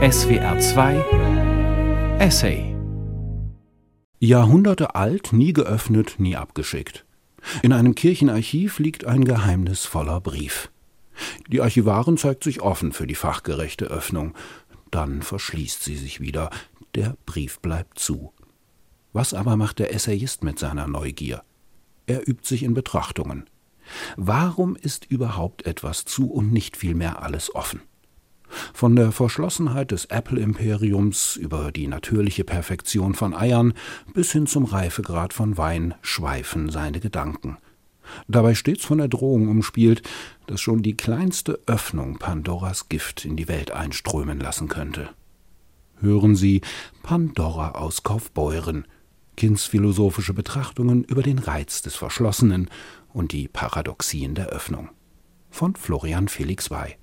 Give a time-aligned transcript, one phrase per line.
[0.00, 2.76] SWR 2 Essay
[4.20, 7.04] Jahrhunderte alt, nie geöffnet, nie abgeschickt.
[7.64, 10.70] In einem Kirchenarchiv liegt ein geheimnisvoller Brief.
[11.48, 14.36] Die Archivarin zeigt sich offen für die fachgerechte Öffnung.
[14.92, 16.50] Dann verschließt sie sich wieder.
[16.94, 18.32] Der Brief bleibt zu.
[19.12, 21.42] Was aber macht der Essayist mit seiner Neugier?
[22.06, 23.50] Er übt sich in Betrachtungen.
[24.16, 27.82] Warum ist überhaupt etwas zu und nicht vielmehr alles offen?
[28.72, 33.74] Von der Verschlossenheit des Apple-Imperiums über die natürliche Perfektion von Eiern
[34.14, 37.58] bis hin zum Reifegrad von Wein schweifen seine Gedanken.
[38.26, 40.02] Dabei stets von der Drohung umspielt,
[40.46, 45.10] dass schon die kleinste Öffnung Pandoras Gift in die Welt einströmen lassen könnte.
[46.00, 46.62] Hören Sie
[47.02, 48.86] Pandora aus Kaufbeuren,
[49.36, 52.70] kindsphilosophische Betrachtungen über den Reiz des Verschlossenen
[53.12, 54.90] und die Paradoxien der Öffnung.
[55.50, 56.96] Von Florian Felix Wey.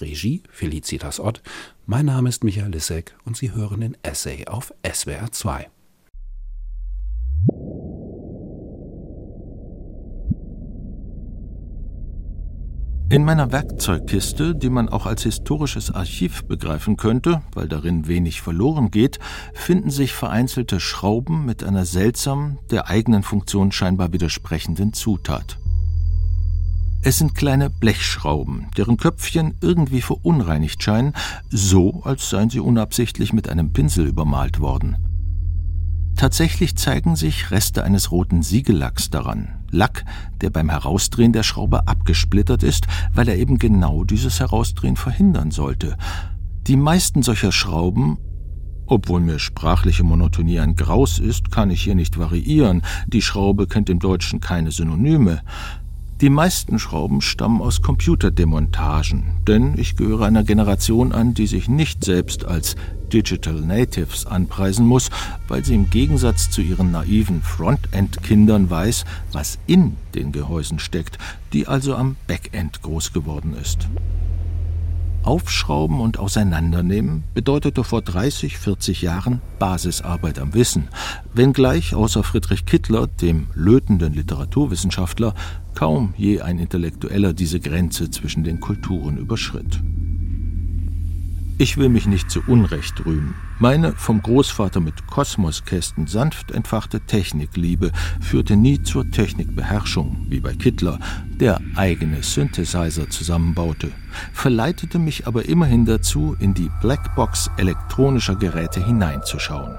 [0.00, 1.42] Regie Felicitas Ott.
[1.86, 5.68] Mein Name ist Michael Lissek und Sie hören den Essay auf SWR 2.
[13.10, 18.90] In meiner Werkzeugkiste, die man auch als historisches Archiv begreifen könnte, weil darin wenig verloren
[18.90, 19.18] geht,
[19.54, 25.56] finden sich vereinzelte Schrauben mit einer seltsam, der eigenen Funktion scheinbar widersprechenden Zutat.
[27.00, 31.12] Es sind kleine Blechschrauben, deren Köpfchen irgendwie verunreinigt scheinen,
[31.48, 34.96] so als seien sie unabsichtlich mit einem Pinsel übermalt worden.
[36.16, 39.64] Tatsächlich zeigen sich Reste eines roten Siegellacks daran.
[39.70, 40.04] Lack,
[40.40, 45.96] der beim Herausdrehen der Schraube abgesplittert ist, weil er eben genau dieses Herausdrehen verhindern sollte.
[46.66, 48.18] Die meisten solcher Schrauben
[48.90, 52.82] obwohl mir sprachliche Monotonie ein Graus ist, kann ich hier nicht variieren.
[53.06, 55.42] Die Schraube kennt im Deutschen keine Synonyme.
[56.20, 62.04] Die meisten Schrauben stammen aus Computerdemontagen, denn ich gehöre einer Generation an, die sich nicht
[62.04, 62.74] selbst als
[63.12, 65.10] Digital Natives anpreisen muss,
[65.46, 71.18] weil sie im Gegensatz zu ihren naiven Frontend-Kindern weiß, was in den Gehäusen steckt,
[71.52, 73.86] die also am Backend groß geworden ist.
[75.22, 80.88] Aufschrauben und Auseinandernehmen bedeutete vor 30, 40 Jahren Basisarbeit am Wissen,
[81.34, 85.34] wenngleich außer Friedrich Kittler, dem lötenden Literaturwissenschaftler,
[85.78, 89.80] kaum je ein Intellektueller diese Grenze zwischen den Kulturen überschritt.
[91.56, 93.36] Ich will mich nicht zu Unrecht rühmen.
[93.60, 100.98] Meine vom Großvater mit Kosmoskästen sanft entfachte Technikliebe führte nie zur Technikbeherrschung, wie bei Kittler,
[101.28, 103.92] der eigene Synthesizer zusammenbaute,
[104.32, 109.78] verleitete mich aber immerhin dazu, in die Blackbox elektronischer Geräte hineinzuschauen.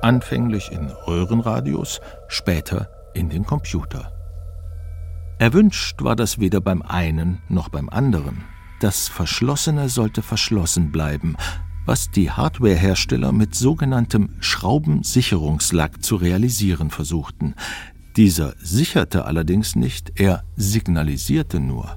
[0.00, 4.19] Anfänglich in Röhrenradios, später in den Computer.
[5.40, 8.44] Erwünscht war das weder beim einen noch beim anderen.
[8.78, 11.34] Das Verschlossene sollte verschlossen bleiben,
[11.86, 17.54] was die Hardwarehersteller mit sogenanntem Schraubensicherungslack zu realisieren versuchten.
[18.18, 21.96] Dieser sicherte allerdings nicht, er signalisierte nur.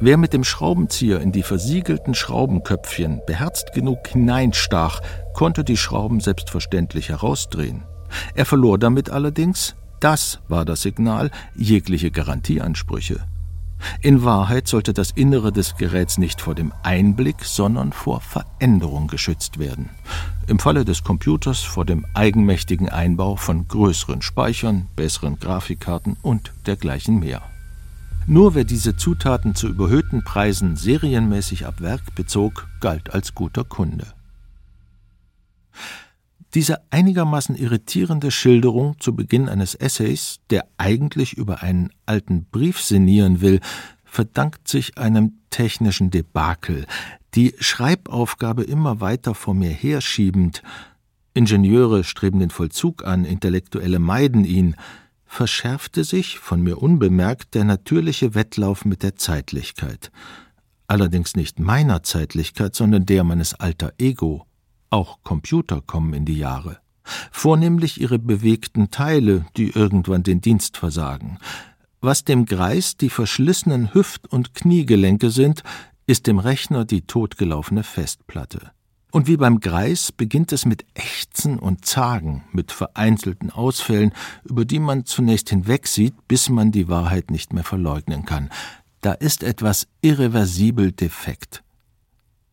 [0.00, 5.00] Wer mit dem Schraubenzieher in die versiegelten Schraubenköpfchen beherzt genug hineinstach,
[5.32, 7.82] konnte die Schrauben selbstverständlich herausdrehen.
[8.36, 9.74] Er verlor damit allerdings,
[10.04, 13.26] das war das Signal, jegliche Garantieansprüche.
[14.02, 19.58] In Wahrheit sollte das Innere des Geräts nicht vor dem Einblick, sondern vor Veränderung geschützt
[19.58, 19.88] werden.
[20.46, 27.18] Im Falle des Computers vor dem eigenmächtigen Einbau von größeren Speichern, besseren Grafikkarten und dergleichen
[27.18, 27.40] mehr.
[28.26, 34.06] Nur wer diese Zutaten zu überhöhten Preisen serienmäßig ab Werk bezog, galt als guter Kunde.
[36.54, 43.40] Diese einigermaßen irritierende Schilderung zu Beginn eines Essays, der eigentlich über einen alten Brief sinnieren
[43.40, 43.60] will,
[44.04, 46.86] verdankt sich einem technischen Debakel,
[47.34, 50.62] die Schreibaufgabe immer weiter vor mir herschiebend.
[51.32, 54.76] Ingenieure streben den Vollzug an, Intellektuelle meiden ihn,
[55.26, 60.12] verschärfte sich, von mir unbemerkt, der natürliche Wettlauf mit der Zeitlichkeit.
[60.86, 64.46] Allerdings nicht meiner Zeitlichkeit, sondern der meines alter Ego.
[64.94, 66.78] Auch Computer kommen in die Jahre.
[67.32, 71.38] Vornehmlich ihre bewegten Teile, die irgendwann den Dienst versagen.
[72.00, 75.64] Was dem Greis die verschlissenen Hüft- und Kniegelenke sind,
[76.06, 78.70] ist dem Rechner die totgelaufene Festplatte.
[79.10, 84.12] Und wie beim Greis beginnt es mit Ächzen und Zagen, mit vereinzelten Ausfällen,
[84.44, 88.48] über die man zunächst hinwegsieht, bis man die Wahrheit nicht mehr verleugnen kann.
[89.00, 91.64] Da ist etwas irreversibel defekt.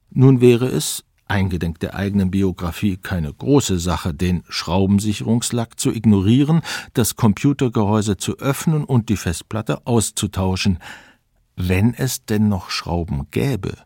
[0.10, 6.62] Nun wäre es, eingedenk der eigenen Biografie keine große Sache, den Schraubensicherungslack zu ignorieren,
[6.94, 10.80] das Computergehäuse zu öffnen und die Festplatte auszutauschen,
[11.56, 13.78] wenn es denn noch Schrauben gäbe.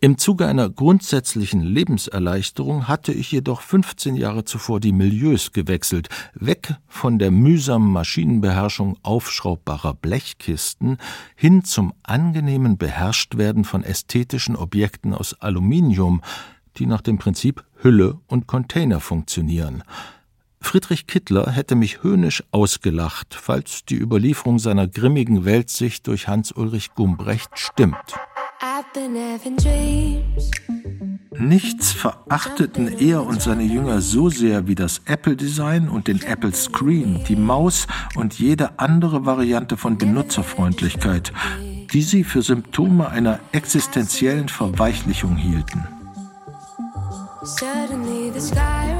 [0.00, 6.76] Im Zuge einer grundsätzlichen Lebenserleichterung hatte ich jedoch 15 Jahre zuvor die Milieus gewechselt, weg
[6.86, 10.98] von der mühsamen Maschinenbeherrschung aufschraubbarer Blechkisten
[11.34, 16.22] hin zum angenehmen Beherrschtwerden von ästhetischen Objekten aus Aluminium,
[16.76, 19.82] die nach dem Prinzip Hülle und Container funktionieren.
[20.60, 27.50] Friedrich Kittler hätte mich höhnisch ausgelacht, falls die Überlieferung seiner grimmigen Weltsicht durch Hans-Ulrich Gumbrecht
[27.54, 27.96] stimmt.
[31.38, 37.22] Nichts verachteten er und seine Jünger so sehr wie das Apple-Design und den Apple Screen,
[37.28, 41.32] die Maus und jede andere Variante von Benutzerfreundlichkeit,
[41.92, 45.86] die sie für Symptome einer existenziellen Verweichlichung hielten.
[47.44, 48.97] Suddenly the sky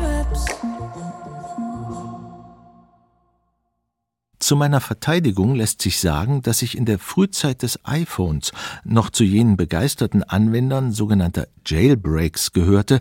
[4.39, 8.53] Zu meiner Verteidigung lässt sich sagen, dass ich in der Frühzeit des iPhones
[8.85, 13.01] noch zu jenen begeisterten Anwendern sogenannter Jailbreaks gehörte,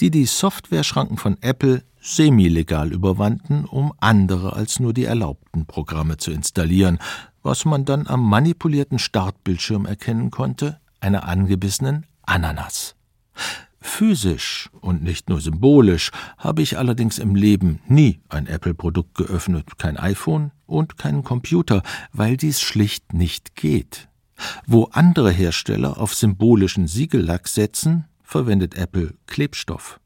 [0.00, 6.30] die die Softwareschranken von Apple semi-legal überwanden, um andere als nur die erlaubten Programme zu
[6.30, 6.98] installieren,
[7.42, 12.94] was man dann am manipulierten Startbildschirm erkennen konnte, einer angebissenen Ananas.
[13.80, 19.96] Physisch und nicht nur symbolisch habe ich allerdings im Leben nie ein Apple-Produkt geöffnet, kein
[19.96, 21.82] iPhone und keinen Computer,
[22.12, 24.08] weil dies schlicht nicht geht.
[24.66, 29.98] Wo andere Hersteller auf symbolischen Siegellack setzen, verwendet Apple Klebstoff.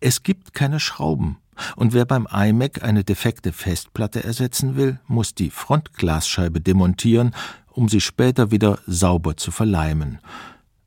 [0.00, 1.38] Es gibt keine Schrauben,
[1.76, 7.34] und wer beim iMac eine defekte Festplatte ersetzen will, muss die Frontglasscheibe demontieren,
[7.70, 10.18] um sie später wieder sauber zu verleimen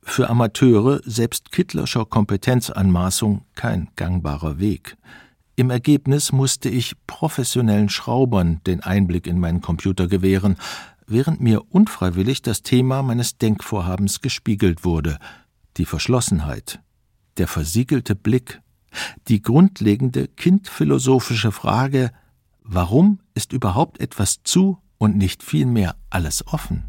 [0.06, 4.98] für Amateure selbst Kittlerscher Kompetenzanmaßung kein gangbarer Weg.
[5.56, 10.58] Im Ergebnis musste ich professionellen Schraubern den Einblick in meinen Computer gewähren,
[11.06, 15.20] während mir unfreiwillig das Thema meines Denkvorhabens gespiegelt wurde
[15.78, 16.80] die Verschlossenheit,
[17.38, 18.62] der versiegelte Blick,
[19.28, 22.12] die grundlegende kindphilosophische Frage
[22.66, 26.86] Warum ist überhaupt etwas zu und nicht vielmehr alles offen?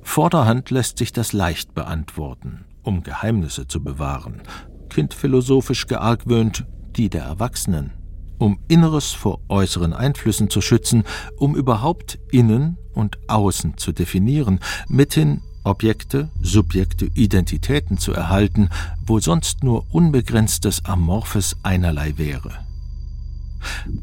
[0.00, 4.42] Vorderhand lässt sich das leicht beantworten, um Geheimnisse zu bewahren,
[4.90, 6.66] kindphilosophisch geargwöhnt
[6.96, 7.92] die der Erwachsenen,
[8.38, 11.04] um Inneres vor äußeren Einflüssen zu schützen,
[11.38, 18.70] um überhaupt Innen und Außen zu definieren, mithin Objekte, Subjekte, Identitäten zu erhalten,
[19.04, 22.50] wo sonst nur unbegrenztes Amorphes einerlei wäre.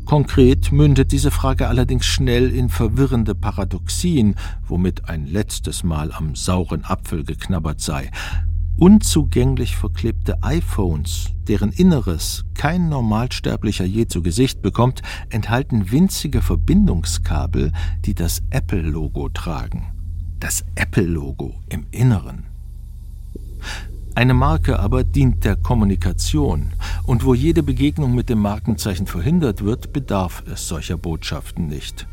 [0.06, 4.36] Konkret mündet diese Frage allerdings schnell in verwirrende Paradoxien,
[4.68, 8.12] womit ein letztes Mal am sauren Apfel geknabbert sei.
[8.80, 17.72] Unzugänglich verklebte iPhones, deren Inneres kein Normalsterblicher je zu Gesicht bekommt, enthalten winzige Verbindungskabel,
[18.06, 19.88] die das Apple-Logo tragen.
[20.40, 22.44] Das Apple-Logo im Inneren.
[24.14, 29.92] Eine Marke aber dient der Kommunikation, und wo jede Begegnung mit dem Markenzeichen verhindert wird,
[29.92, 32.08] bedarf es solcher Botschaften nicht.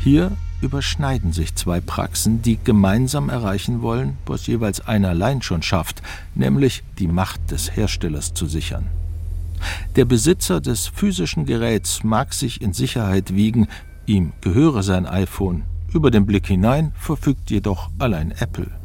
[0.00, 0.30] Hier
[0.62, 6.02] überschneiden sich zwei Praxen, die gemeinsam erreichen wollen, was jeweils einer allein schon schafft,
[6.34, 8.86] nämlich die Macht des Herstellers zu sichern.
[9.96, 13.68] Der Besitzer des physischen Geräts mag sich in Sicherheit wiegen,
[14.06, 18.81] ihm gehöre sein iPhone, über den Blick hinein verfügt jedoch allein Apple.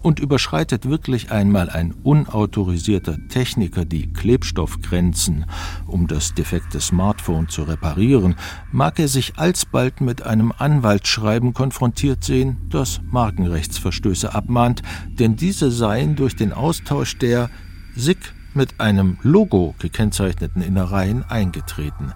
[0.00, 5.46] Und überschreitet wirklich einmal ein unautorisierter Techniker die Klebstoffgrenzen,
[5.86, 8.36] um das defekte Smartphone zu reparieren,
[8.70, 16.16] mag er sich alsbald mit einem Anwaltsschreiben konfrontiert sehen, das Markenrechtsverstöße abmahnt, denn diese seien
[16.16, 17.50] durch den Austausch der
[17.94, 18.18] SIG
[18.54, 22.12] mit einem Logo gekennzeichneten Innereien eingetreten.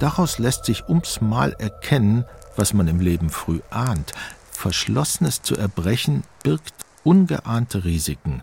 [0.00, 2.24] Daraus lässt sich ums Mal erkennen,
[2.56, 4.12] was man im Leben früh ahnt.
[4.56, 8.42] Verschlossenes zu erbrechen birgt ungeahnte Risiken.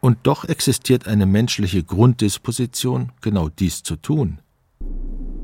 [0.00, 4.40] Und doch existiert eine menschliche Grunddisposition, genau dies zu tun.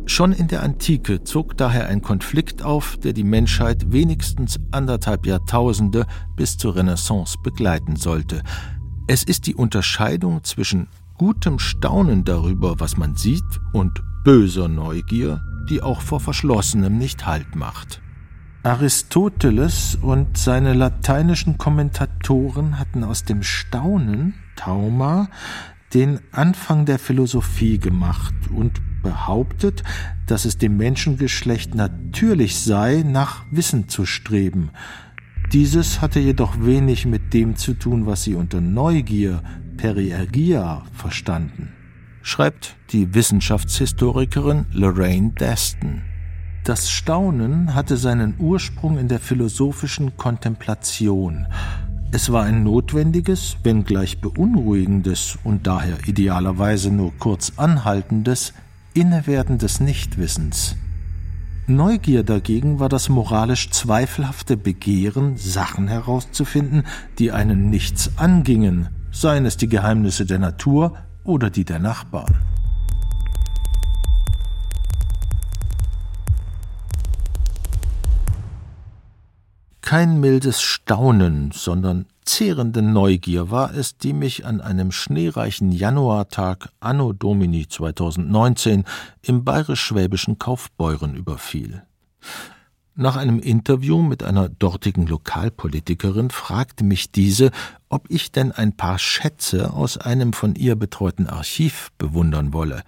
[0.07, 6.07] Schon in der Antike zog daher ein Konflikt auf, der die Menschheit wenigstens anderthalb Jahrtausende
[6.37, 8.43] bis zur Renaissance begleiten sollte.
[9.07, 13.43] Es ist die Unterscheidung zwischen gutem Staunen darüber, was man sieht,
[13.73, 15.41] und böser Neugier,
[15.71, 18.03] die auch vor Verschlossenem nicht Halt macht.
[18.65, 25.29] Aristoteles und seine lateinischen Kommentatoren hatten aus dem Staunen, Tauma,
[25.93, 29.83] den Anfang der Philosophie gemacht und behauptet,
[30.27, 34.71] dass es dem Menschengeschlecht natürlich sei, nach Wissen zu streben.
[35.53, 39.43] Dieses hatte jedoch wenig mit dem zu tun, was sie unter Neugier,
[39.77, 41.75] Periergia verstanden,
[42.23, 46.14] schreibt die Wissenschaftshistorikerin Lorraine Daston.
[46.65, 51.47] Das Staunen hatte seinen Ursprung in der philosophischen Kontemplation.
[52.11, 58.55] Es war ein notwendiges, wenngleich beunruhigendes und daher idealerweise nur kurz anhaltendes,
[58.95, 60.77] innewerdendes Nichtwissens.
[61.67, 66.85] Neugier dagegen war das moralisch zweifelhafte Begehren, Sachen herauszufinden,
[67.19, 70.95] die einen nichts angingen, seien es die Geheimnisse der Natur
[71.25, 72.35] oder die der Nachbarn.
[79.85, 87.13] Kein mildes Staunen, sondern zehrende Neugier war es, die mich an einem schneereichen Januartag anno
[87.13, 88.85] Domini 2019
[89.21, 91.83] im bayerisch-schwäbischen Kaufbeuren überfiel.
[92.95, 97.51] Nach einem Interview mit einer dortigen Lokalpolitikerin fragte mich diese,
[97.91, 102.85] ob ich denn ein paar Schätze aus einem von ihr betreuten Archiv bewundern wolle.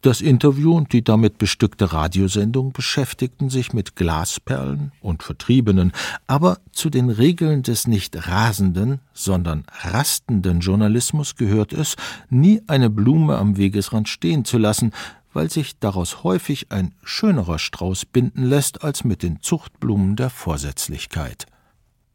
[0.00, 5.90] Das Interview und die damit bestückte Radiosendung beschäftigten sich mit Glasperlen und Vertriebenen,
[6.28, 11.96] aber zu den Regeln des nicht rasenden, sondern rastenden Journalismus gehört es,
[12.30, 14.92] nie eine Blume am Wegesrand stehen zu lassen,
[15.32, 21.46] weil sich daraus häufig ein schönerer Strauß binden lässt als mit den Zuchtblumen der Vorsätzlichkeit.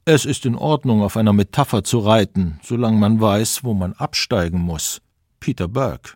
[0.05, 4.59] Es ist in Ordnung, auf einer Metapher zu reiten, solange man weiß, wo man absteigen
[4.59, 5.01] muss.
[5.41, 6.11] Peter Burke.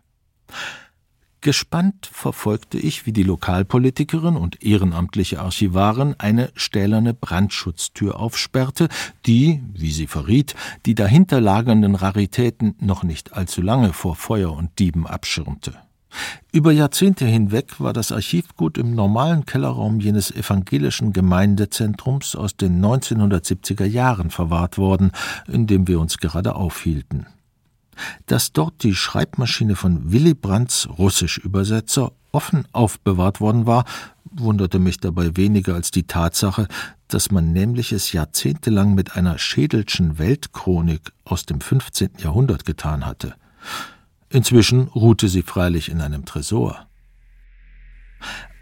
[1.40, 8.88] Gespannt verfolgte ich, wie die Lokalpolitikerin und ehrenamtliche Archivarin eine stählerne Brandschutztür aufsperrte,
[9.24, 14.80] die, wie sie verriet, die dahinter lagernden Raritäten noch nicht allzu lange vor Feuer und
[14.80, 15.74] Dieben abschirmte.
[16.50, 23.84] Über Jahrzehnte hinweg war das Archivgut im normalen Kellerraum jenes evangelischen Gemeindezentrums aus den 1970er
[23.84, 25.12] Jahren verwahrt worden,
[25.46, 27.26] in dem wir uns gerade aufhielten.
[28.26, 33.84] Dass dort die Schreibmaschine von Willy Brandts Russisch-Übersetzer offen aufbewahrt worden war,
[34.30, 36.68] wunderte mich dabei weniger als die Tatsache,
[37.08, 42.10] dass man nämliches jahrzehntelang mit einer Schädelschen Weltchronik aus dem 15.
[42.18, 43.34] Jahrhundert getan hatte.
[44.28, 46.86] Inzwischen ruhte sie freilich in einem Tresor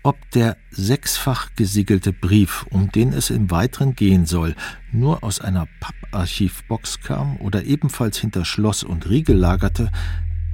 [0.07, 4.55] ob der sechsfach gesiegelte Brief, um den es im Weiteren gehen soll,
[4.93, 9.91] nur aus einer Papparchivbox kam oder ebenfalls hinter Schloss und Riegel lagerte,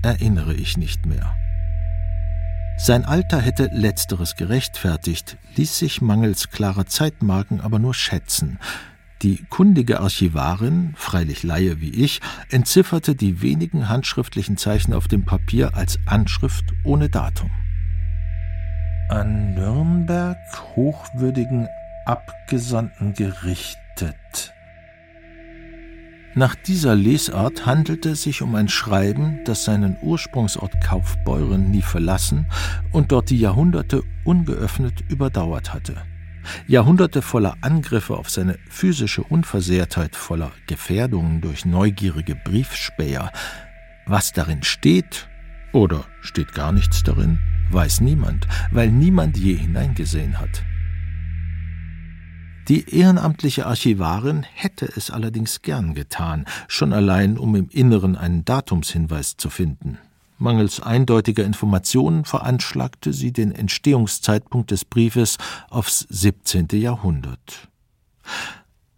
[0.00, 1.36] erinnere ich nicht mehr.
[2.78, 8.58] Sein Alter hätte letzteres gerechtfertigt, ließ sich mangels klarer Zeitmarken aber nur schätzen.
[9.20, 15.76] Die kundige Archivarin, freilich Laie wie ich, entzifferte die wenigen handschriftlichen Zeichen auf dem Papier
[15.76, 17.50] als Anschrift ohne Datum
[19.12, 20.38] an Nürnberg
[20.74, 21.68] hochwürdigen
[22.06, 24.54] Abgesandten gerichtet.
[26.34, 32.46] Nach dieser Lesart handelte es sich um ein Schreiben, das seinen Ursprungsort Kaufbeuren nie verlassen
[32.90, 35.96] und dort die Jahrhunderte ungeöffnet überdauert hatte.
[36.66, 43.30] Jahrhunderte voller Angriffe auf seine physische Unversehrtheit, voller Gefährdungen durch neugierige Briefspäher.
[44.06, 45.28] Was darin steht
[45.72, 47.38] oder steht gar nichts darin,
[47.72, 50.62] weiß niemand, weil niemand je hineingesehen hat.
[52.68, 59.36] Die ehrenamtliche Archivarin hätte es allerdings gern getan, schon allein um im Inneren einen Datumshinweis
[59.36, 59.98] zu finden.
[60.38, 65.38] Mangels eindeutiger Informationen veranschlagte sie den Entstehungszeitpunkt des Briefes
[65.70, 66.68] aufs 17.
[66.72, 67.68] Jahrhundert.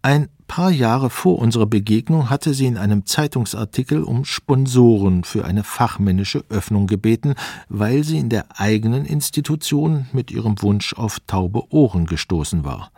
[0.05, 5.63] Ein paar Jahre vor unserer Begegnung hatte sie in einem Zeitungsartikel um Sponsoren für eine
[5.63, 7.33] fachmännische Öffnung gebeten,
[7.69, 12.91] weil sie in der eigenen Institution mit ihrem Wunsch auf taube Ohren gestoßen war.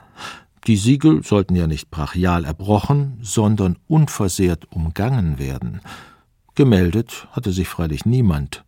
[0.67, 5.79] Die Siegel sollten ja nicht brachial erbrochen, sondern unversehrt umgangen werden.
[6.55, 8.65] Gemeldet hatte sich freilich niemand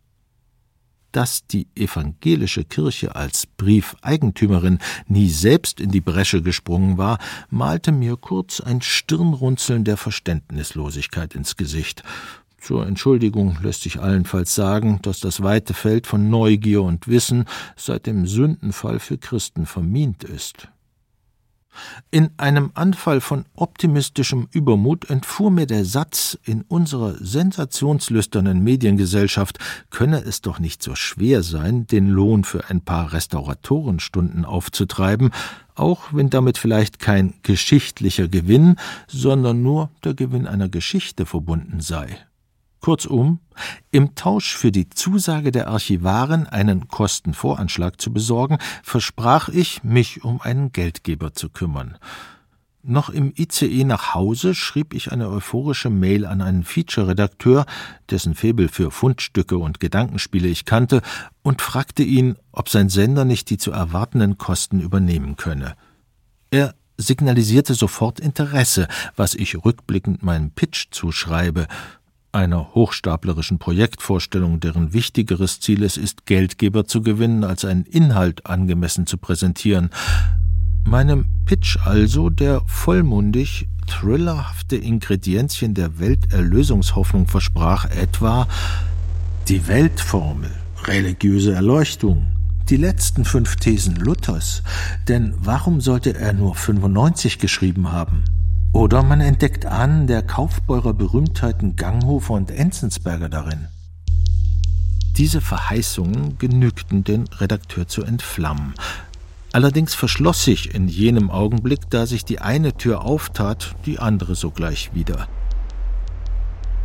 [1.12, 8.16] dass die evangelische Kirche als Briefeigentümerin nie selbst in die Bresche gesprungen war, malte mir
[8.16, 12.02] kurz ein Stirnrunzeln der Verständnislosigkeit ins Gesicht.
[12.60, 18.06] Zur Entschuldigung lässt sich allenfalls sagen, dass das weite Feld von Neugier und Wissen seit
[18.06, 20.68] dem Sündenfall für Christen vermint ist.
[22.10, 29.58] In einem Anfall von optimistischem Übermut entfuhr mir der Satz, in unserer sensationslüsternen Mediengesellschaft
[29.90, 35.30] könne es doch nicht so schwer sein, den Lohn für ein paar Restauratorenstunden aufzutreiben,
[35.74, 42.18] auch wenn damit vielleicht kein geschichtlicher Gewinn, sondern nur der Gewinn einer Geschichte verbunden sei.
[42.80, 43.40] Kurzum,
[43.90, 50.40] im Tausch für die Zusage der Archivaren, einen Kostenvoranschlag zu besorgen, versprach ich, mich um
[50.40, 51.98] einen Geldgeber zu kümmern.
[52.82, 57.66] Noch im ICE nach Hause schrieb ich eine euphorische Mail an einen Feature-Redakteur,
[58.08, 61.02] dessen Febel für Fundstücke und Gedankenspiele ich kannte,
[61.42, 65.76] und fragte ihn, ob sein Sender nicht die zu erwartenden Kosten übernehmen könne.
[66.50, 71.66] Er signalisierte sofort Interesse, was ich rückblickend meinem Pitch zuschreibe,
[72.32, 79.06] einer hochstaplerischen Projektvorstellung, deren wichtigeres Ziel es ist, Geldgeber zu gewinnen, als einen Inhalt angemessen
[79.06, 79.90] zu präsentieren.
[80.84, 88.46] Meinem Pitch also, der vollmundig thrillerhafte Ingredienzien der Welterlösungshoffnung versprach, etwa
[89.48, 90.50] die Weltformel,
[90.84, 92.28] religiöse Erleuchtung,
[92.68, 94.62] die letzten fünf Thesen Luthers,
[95.08, 98.22] denn warum sollte er nur 95 geschrieben haben?
[98.72, 103.66] Oder man entdeckt an der Kaufbeurer Berühmtheiten Ganghofer und Enzensberger darin.
[105.16, 108.74] Diese Verheißungen genügten den Redakteur zu entflammen.
[109.52, 114.94] Allerdings verschloss sich in jenem Augenblick, da sich die eine Tür auftat, die andere sogleich
[114.94, 115.26] wieder.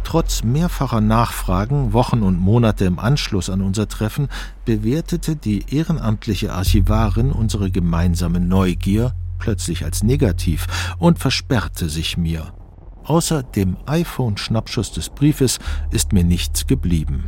[0.03, 4.29] Trotz mehrfacher Nachfragen, Wochen und Monate im Anschluss an unser Treffen,
[4.65, 9.13] bewertete die ehrenamtliche Archivarin unsere gemeinsame Neugier
[9.45, 10.65] plötzlich als negativ
[10.97, 12.51] und versperrte sich mir.
[13.03, 15.59] Außer dem iPhone-Schnappschuss des Briefes
[15.91, 17.25] ist mir nichts geblieben.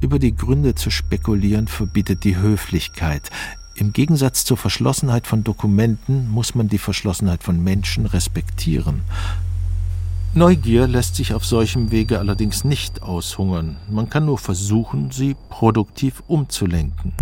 [0.00, 3.30] Über die Gründe zu spekulieren verbietet die Höflichkeit.
[3.74, 9.02] Im Gegensatz zur Verschlossenheit von Dokumenten muss man die Verschlossenheit von Menschen respektieren.
[10.32, 13.76] Neugier lässt sich auf solchem Wege allerdings nicht aushungern.
[13.90, 17.12] Man kann nur versuchen, sie produktiv umzulenken.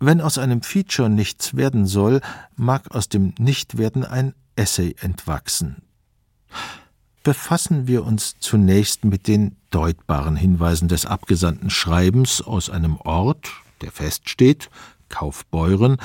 [0.00, 2.22] Wenn aus einem Feature nichts werden soll,
[2.56, 5.82] mag aus dem Nichtwerden ein Essay entwachsen.
[7.22, 13.50] Befassen wir uns zunächst mit den deutbaren Hinweisen des abgesandten Schreibens aus einem Ort,
[13.82, 14.70] der feststeht,
[15.10, 15.98] Kaufbeuren,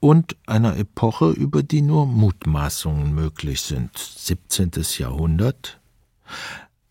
[0.00, 4.70] und einer Epoche, über die nur Mutmaßungen möglich sind, 17.
[4.96, 5.78] Jahrhundert.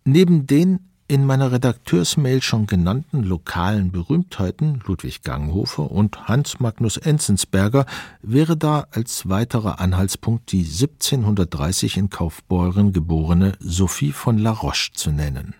[0.05, 7.85] Neben den in meiner Redakteursmail schon genannten lokalen Berühmtheiten Ludwig Ganghofer und Hans Magnus Enzensberger
[8.21, 15.11] wäre da als weiterer Anhaltspunkt die 1730 in Kaufbeuren geborene Sophie von La Roche zu
[15.11, 15.53] nennen.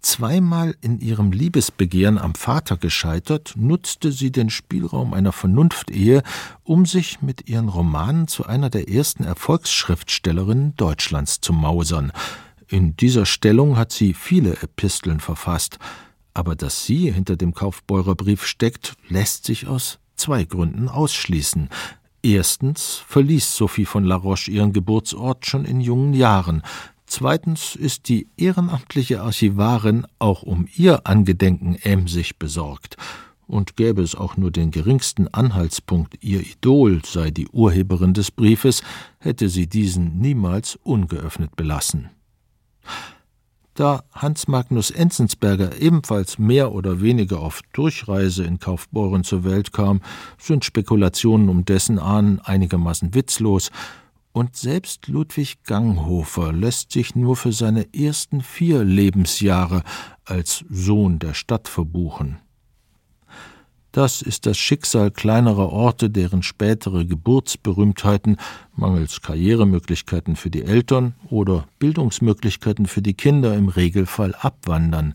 [0.00, 6.22] Zweimal in ihrem Liebesbegehren am Vater gescheitert, nutzte sie den Spielraum einer Vernunftehe,
[6.62, 12.10] um sich mit ihren Romanen zu einer der ersten Erfolgsschriftstellerinnen Deutschlands zu mausern–
[12.74, 15.78] in dieser Stellung hat sie viele Episteln verfasst,
[16.34, 21.68] aber dass sie hinter dem Kaufbeurerbrief steckt, lässt sich aus zwei Gründen ausschließen.
[22.24, 26.62] Erstens verließ Sophie von La Roche ihren Geburtsort schon in jungen Jahren.
[27.06, 32.96] Zweitens ist die ehrenamtliche Archivarin auch um ihr Angedenken emsig besorgt.
[33.46, 38.82] Und gäbe es auch nur den geringsten Anhaltspunkt, ihr Idol sei die Urheberin des Briefes,
[39.20, 42.10] hätte sie diesen niemals ungeöffnet belassen.
[43.74, 50.00] Da Hans Magnus Enzensberger ebenfalls mehr oder weniger auf Durchreise in Kaufbeuren zur Welt kam,
[50.38, 53.70] sind Spekulationen um dessen Ahnen einigermaßen witzlos,
[54.32, 59.84] und selbst Ludwig Ganghofer lässt sich nur für seine ersten vier Lebensjahre
[60.24, 62.38] als Sohn der Stadt verbuchen.
[63.94, 68.38] Das ist das Schicksal kleinerer Orte, deren spätere Geburtsberühmtheiten
[68.74, 75.14] mangels Karrieremöglichkeiten für die Eltern oder Bildungsmöglichkeiten für die Kinder im Regelfall abwandern,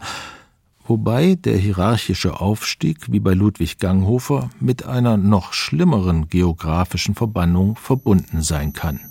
[0.87, 8.41] wobei der hierarchische Aufstieg wie bei Ludwig Ganghofer mit einer noch schlimmeren geografischen Verbannung verbunden
[8.41, 9.01] sein kann.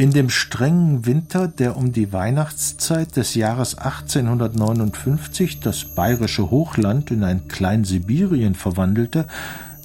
[0.00, 7.24] In dem strengen Winter, der um die Weihnachtszeit des Jahres 1859 das bayerische Hochland in
[7.24, 9.26] ein Kleinsibirien verwandelte,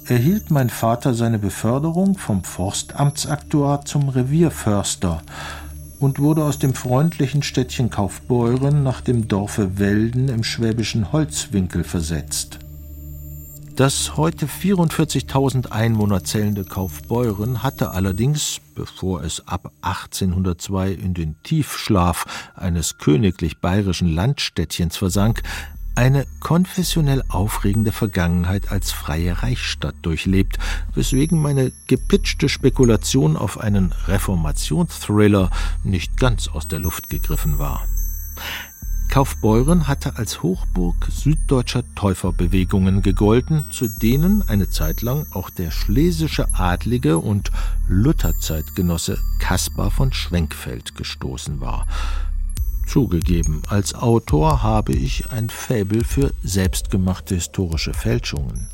[0.06, 5.20] erhielt mein Vater seine Beförderung vom Forstamtsaktuar zum Revierförster
[5.98, 12.60] und wurde aus dem freundlichen Städtchen Kaufbeuren nach dem Dorfe Welden im schwäbischen Holzwinkel versetzt.
[13.76, 22.52] Das heute 44.000 Einwohner zählende Kaufbeuren hatte allerdings, bevor es ab 1802 in den Tiefschlaf
[22.54, 25.42] eines königlich bayerischen Landstädtchens versank,
[25.96, 30.56] eine konfessionell aufregende Vergangenheit als freie Reichsstadt durchlebt,
[30.94, 35.50] weswegen meine gepitchte Spekulation auf einen Reformationsthriller
[35.82, 37.84] nicht ganz aus der Luft gegriffen war.
[39.14, 46.52] Kaufbeuren hatte als Hochburg süddeutscher Täuferbewegungen gegolten, zu denen eine Zeit lang auch der schlesische
[46.52, 47.52] Adlige und
[47.86, 51.86] Lutherzeitgenosse Caspar von Schwenkfeld gestoßen war.
[52.88, 58.66] Zugegeben, als Autor habe ich ein Faible für selbstgemachte historische Fälschungen.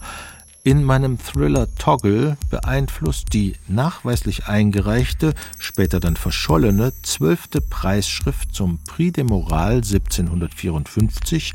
[0.62, 9.14] In meinem Thriller Toggle beeinflusst die nachweislich eingereichte, später dann verschollene zwölfte Preisschrift zum Prix
[9.14, 11.54] de Morale 1754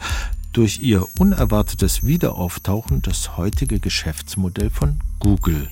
[0.53, 5.69] durch ihr unerwartetes Wiederauftauchen das heutige Geschäftsmodell von Google.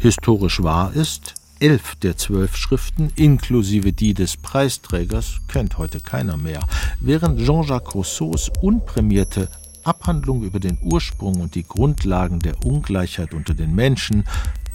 [0.00, 6.60] Historisch wahr ist, elf der zwölf Schriften, inklusive die des Preisträgers, kennt heute keiner mehr,
[7.00, 9.50] während Jean-Jacques Rousseaus unprämierte
[9.88, 14.24] Abhandlung über den Ursprung und die Grundlagen der Ungleichheit unter den Menschen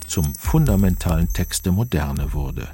[0.07, 2.67] zum fundamentalen Text der Moderne wurde.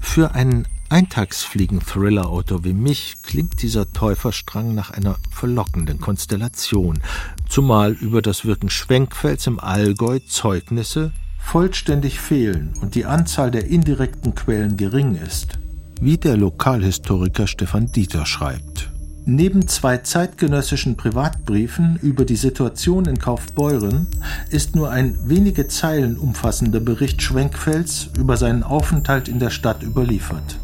[0.00, 7.00] Für einen Eintagsfliegen-Thriller-Autor wie mich klingt dieser Täuferstrang nach einer verlockenden Konstellation,
[7.48, 14.34] zumal über das Wirken Schwenkfelds im Allgäu Zeugnisse vollständig fehlen und die Anzahl der indirekten
[14.34, 15.58] Quellen gering ist,
[16.00, 18.91] wie der Lokalhistoriker Stefan Dieter schreibt.
[19.24, 24.08] Neben zwei zeitgenössischen Privatbriefen über die Situation in Kaufbeuren
[24.50, 30.58] ist nur ein wenige Zeilen umfassender Bericht Schwenkfelds über seinen Aufenthalt in der Stadt überliefert.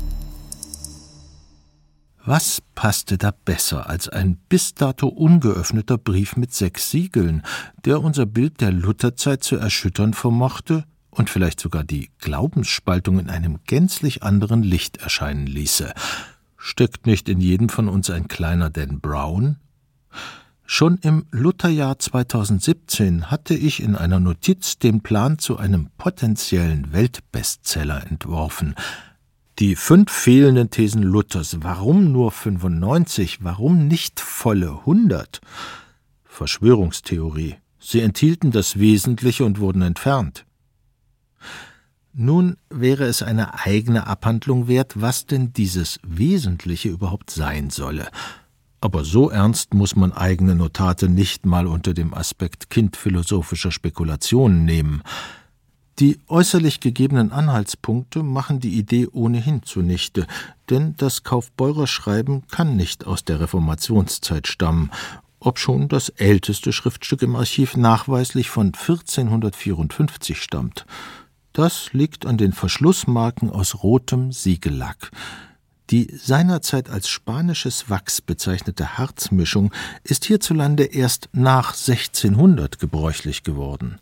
[2.25, 7.43] Was passte da besser als ein bis dato ungeöffneter Brief mit sechs Siegeln,
[7.85, 13.61] der unser Bild der Lutherzeit zu erschüttern vermochte und vielleicht sogar die Glaubensspaltung in einem
[13.67, 15.95] gänzlich anderen Licht erscheinen ließe?
[16.69, 19.57] Steckt nicht in jedem von uns ein kleiner Dan Brown?
[20.67, 28.07] Schon im Lutherjahr 2017 hatte ich in einer Notiz den Plan zu einem potenziellen Weltbestseller
[28.11, 28.75] entworfen.
[29.59, 35.41] Die fünf fehlenden Thesen Luthers, warum nur 95, warum nicht volle 100?
[36.25, 37.57] Verschwörungstheorie.
[37.81, 40.45] Sie enthielten das Wesentliche und wurden entfernt.
[42.21, 48.09] Nun wäre es eine eigene Abhandlung wert, was denn dieses Wesentliche überhaupt sein solle.
[48.81, 55.03] Aber so ernst muss man eigene Notate nicht mal unter dem Aspekt kindphilosophischer Spekulationen nehmen.
[56.01, 60.27] Die äußerlich gegebenen Anhaltspunkte machen die Idee ohnehin zunichte,
[60.71, 64.91] denn das Kaufbeurerschreiben kann nicht aus der Reformationszeit stammen,
[65.39, 70.85] obschon das älteste Schriftstück im Archiv nachweislich von 1454 stammt.
[71.59, 75.11] Das liegt an den Verschlussmarken aus rotem Siegellack.
[75.91, 79.73] Die seinerzeit als spanisches Wachs bezeichnete Harzmischung
[80.05, 83.99] ist hierzulande erst nach 1600 gebräuchlich geworden.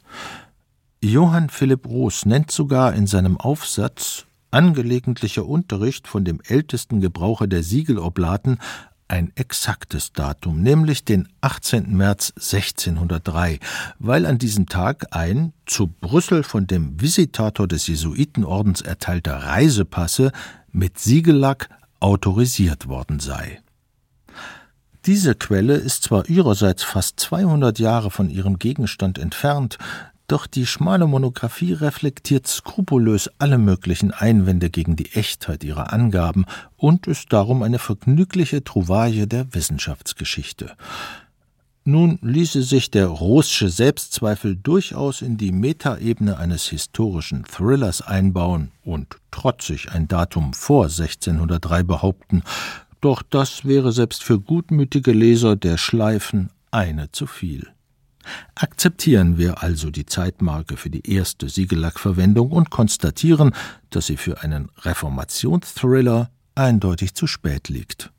[1.00, 7.62] Johann Philipp Roos nennt sogar in seinem Aufsatz Angelegentlicher Unterricht von dem ältesten Gebraucher der
[7.62, 8.58] Siegeloblaten
[9.08, 11.96] ein exaktes Datum, nämlich den 18.
[11.96, 13.58] März 1603,
[13.98, 20.32] weil an diesem Tag ein zu Brüssel von dem Visitator des Jesuitenordens erteilter Reisepasse
[20.72, 21.68] mit Siegellack
[22.00, 23.60] autorisiert worden sei.
[25.06, 29.78] Diese Quelle ist zwar ihrerseits fast 200 Jahre von ihrem Gegenstand entfernt,
[30.26, 36.44] doch die schmale Monographie reflektiert skrupulös alle möglichen Einwände gegen die Echtheit ihrer Angaben
[36.76, 40.76] und ist darum eine vergnügliche Trouvaille der Wissenschaftsgeschichte.
[41.88, 49.18] Nun ließe sich der Roßsche Selbstzweifel durchaus in die Metaebene eines historischen Thrillers einbauen und
[49.30, 52.42] trotzig ein Datum vor 1603 behaupten,
[53.00, 57.75] doch das wäre selbst für gutmütige Leser der Schleifen eine zu viel.
[58.54, 63.54] Akzeptieren wir also die Zeitmarke für die erste Siegellackverwendung und konstatieren,
[63.90, 68.10] dass sie für einen Reformationsthriller eindeutig zu spät liegt.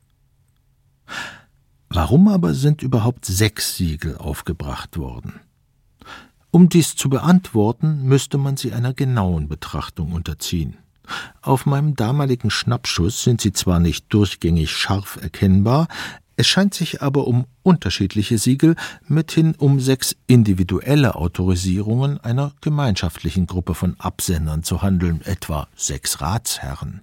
[1.88, 5.40] Warum aber sind überhaupt sechs Siegel aufgebracht worden?
[6.50, 10.76] Um dies zu beantworten, müsste man sie einer genauen Betrachtung unterziehen.
[11.40, 15.88] Auf meinem damaligen Schnappschuss sind sie zwar nicht durchgängig scharf erkennbar,
[16.38, 18.76] es scheint sich aber um unterschiedliche Siegel,
[19.08, 27.02] mithin um sechs individuelle Autorisierungen einer gemeinschaftlichen Gruppe von Absendern zu handeln, etwa sechs Ratsherren.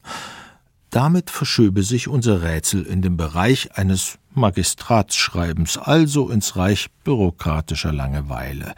[0.89, 8.73] Damit verschöbe sich unser Rätsel in den Bereich eines Magistratsschreibens, also ins Reich bürokratischer Langeweile.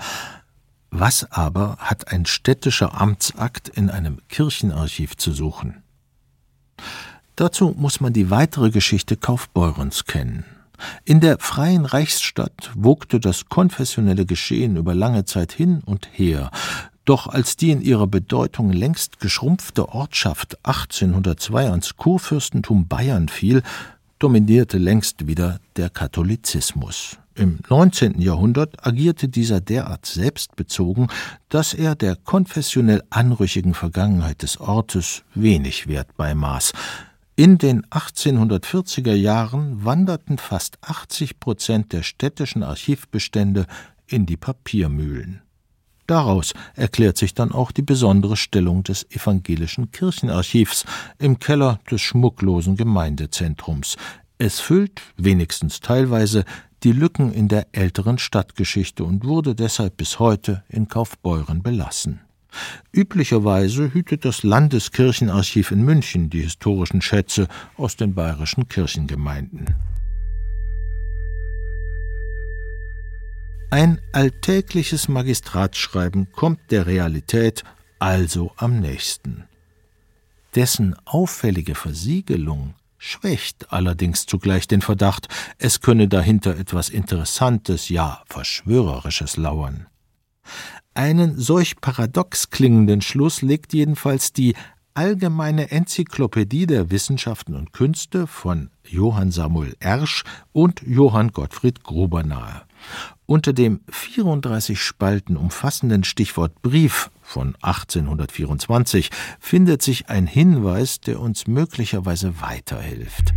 [0.89, 5.84] Was aber hat ein städtischer Amtsakt in einem Kirchenarchiv zu suchen?
[7.38, 10.43] Dazu muss man die weitere Geschichte Kaufbeurens kennen.
[11.06, 16.50] In der freien Reichsstadt wogte das konfessionelle Geschehen über lange Zeit hin und her.
[17.06, 23.62] Doch als die in ihrer Bedeutung längst geschrumpfte Ortschaft 1802 ans Kurfürstentum Bayern fiel,
[24.17, 27.17] dominierte längst wieder der Katholizismus.
[27.36, 28.19] Im 19.
[28.19, 31.08] Jahrhundert agierte dieser derart selbstbezogen,
[31.50, 36.73] dass er der konfessionell anrüchigen Vergangenheit des Ortes wenig Wert beimaß.
[37.39, 43.67] In den 1840er Jahren wanderten fast 80 Prozent der städtischen Archivbestände
[44.08, 45.43] in die Papiermühlen.
[46.08, 50.86] Daraus erklärt sich dann auch die besondere Stellung des evangelischen Kirchenarchivs
[51.19, 53.97] im Keller des schmucklosen Gemeindezentrums.
[54.39, 56.43] Es füllt, wenigstens teilweise,
[56.82, 62.21] die Lücken in der älteren Stadtgeschichte und wurde deshalb bis heute in Kaufbeuren belassen.
[62.92, 69.76] Üblicherweise hütet das Landeskirchenarchiv in München die historischen Schätze aus den bayerischen Kirchengemeinden.
[73.70, 77.64] Ein alltägliches Magistratsschreiben kommt der Realität
[78.00, 79.44] also am nächsten.
[80.56, 89.38] Dessen auffällige Versiegelung schwächt allerdings zugleich den Verdacht, es könne dahinter etwas Interessantes, ja Verschwörerisches
[89.38, 89.88] lauern.
[90.98, 94.56] Einen solch paradox klingenden Schluss legt jedenfalls die
[94.96, 102.64] Allgemeine Enzyklopädie der Wissenschaften und Künste von Johann Samuel Ersch und Johann Gottfried Gruber nahe.
[103.28, 111.46] Unter dem 34 Spalten umfassenden Stichwort Brief von 1824 findet sich ein Hinweis, der uns
[111.46, 113.36] möglicherweise weiterhilft.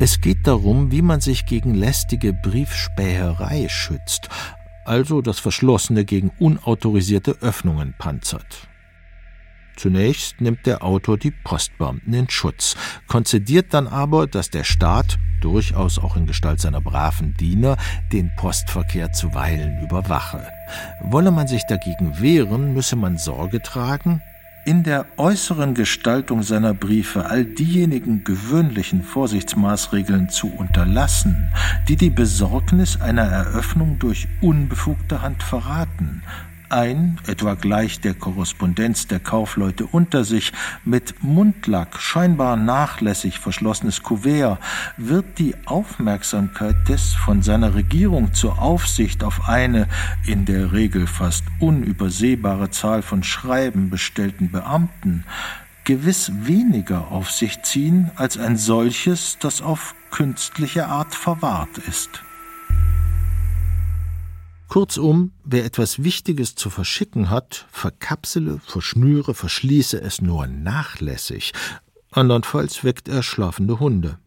[0.00, 4.28] Es geht darum, wie man sich gegen lästige Briefspäherei schützt,
[4.88, 8.68] also das Verschlossene gegen unautorisierte Öffnungen panzert.
[9.76, 12.74] Zunächst nimmt der Autor die Postbeamten in Schutz,
[13.06, 17.76] konzidiert dann aber, dass der Staat, durchaus auch in Gestalt seiner braven Diener,
[18.12, 20.48] den Postverkehr zuweilen überwache.
[21.02, 24.20] Wolle man sich dagegen wehren, müsse man Sorge tragen,
[24.68, 31.48] in der äußeren Gestaltung seiner Briefe all diejenigen gewöhnlichen Vorsichtsmaßregeln zu unterlassen,
[31.88, 36.22] die die Besorgnis einer Eröffnung durch unbefugte Hand verraten
[36.70, 40.52] ein, etwa gleich der Korrespondenz der Kaufleute unter sich,
[40.84, 44.58] mit Mundlack scheinbar nachlässig verschlossenes Kuvert,
[44.96, 49.88] wird die Aufmerksamkeit des von seiner Regierung zur Aufsicht auf eine
[50.26, 55.24] in der Regel fast unübersehbare Zahl von Schreiben bestellten Beamten
[55.88, 62.22] gewiss weniger auf sich ziehen als ein solches, das auf künstliche Art verwahrt ist.
[64.68, 71.52] Kurzum, wer etwas Wichtiges zu verschicken hat, verkapsele, verschnüre, verschließe es nur nachlässig,
[72.10, 74.18] andernfalls weckt er schlafende Hunde.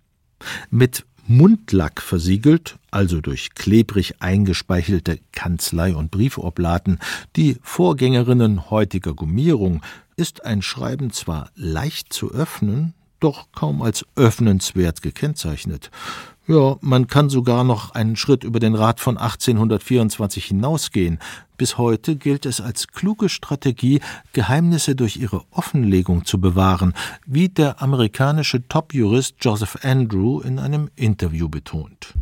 [0.71, 6.99] Mit Mundlack versiegelt, also durch klebrig eingespeichelte Kanzlei- und Briefoblaten,
[7.35, 9.83] die Vorgängerinnen heutiger Gummierung,
[10.15, 15.91] ist ein Schreiben zwar leicht zu öffnen, doch kaum als öffnenswert gekennzeichnet.
[16.47, 21.19] Ja, man kann sogar noch einen Schritt über den Rat von 1824 hinausgehen.
[21.55, 24.01] Bis heute gilt es als kluge Strategie,
[24.33, 26.93] Geheimnisse durch ihre Offenlegung zu bewahren,
[27.27, 32.15] wie der amerikanische Top-Jurist Joseph Andrew in einem Interview betont.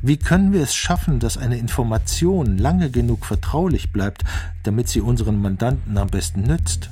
[0.00, 4.24] Wie können wir es schaffen, dass eine Information lange genug vertraulich bleibt,
[4.62, 6.88] damit sie unseren Mandanten am besten nützt?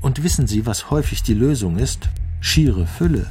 [0.00, 2.08] Und wissen Sie, was häufig die Lösung ist?
[2.40, 3.30] Schiere Fülle.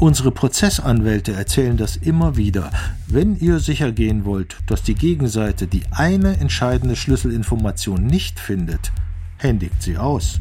[0.00, 2.70] Unsere Prozessanwälte erzählen das immer wieder.
[3.08, 8.92] Wenn ihr sicher gehen wollt, dass die Gegenseite die eine entscheidende Schlüsselinformation nicht findet,
[9.38, 10.40] händigt sie aus.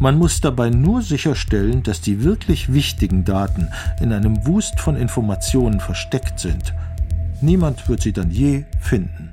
[0.00, 3.68] Man muss dabei nur sicherstellen, dass die wirklich wichtigen Daten
[4.00, 6.74] in einem Wust von Informationen versteckt sind.
[7.40, 9.30] Niemand wird sie dann je finden.